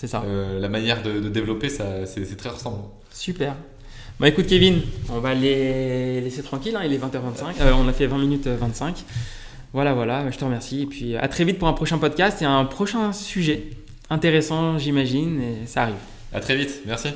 c'est 0.00 0.06
ça. 0.06 0.22
euh, 0.26 0.58
la 0.58 0.68
manière 0.70 1.02
de, 1.02 1.20
de 1.20 1.28
développer, 1.28 1.68
ça, 1.68 2.06
c'est 2.06 2.36
très 2.36 2.48
ressemblant. 2.48 2.90
Super. 3.12 3.54
Bah 4.18 4.28
écoute 4.28 4.46
Kevin, 4.46 4.80
on 5.10 5.18
va 5.20 5.34
les 5.34 6.20
laisser 6.20 6.42
tranquilles, 6.42 6.76
hein, 6.76 6.82
il 6.84 6.92
est 6.92 6.98
20h25, 6.98 7.60
Euh, 7.60 7.72
on 7.74 7.86
a 7.88 7.92
fait 7.92 8.06
20 8.06 8.18
minutes 8.18 8.46
euh, 8.46 8.56
25. 8.56 9.04
Voilà, 9.72 9.94
voilà, 9.94 10.30
je 10.30 10.36
te 10.38 10.44
remercie. 10.44 10.82
Et 10.82 10.86
puis 10.86 11.16
à 11.16 11.28
très 11.28 11.44
vite 11.44 11.58
pour 11.58 11.68
un 11.68 11.72
prochain 11.74 11.98
podcast 11.98 12.40
et 12.42 12.44
un 12.44 12.64
prochain 12.64 13.12
sujet 13.12 13.68
intéressant, 14.10 14.78
j'imagine, 14.78 15.40
et 15.40 15.66
ça 15.66 15.82
arrive. 15.82 15.94
À 16.32 16.40
très 16.40 16.56
vite, 16.56 16.80
merci. 16.86 17.08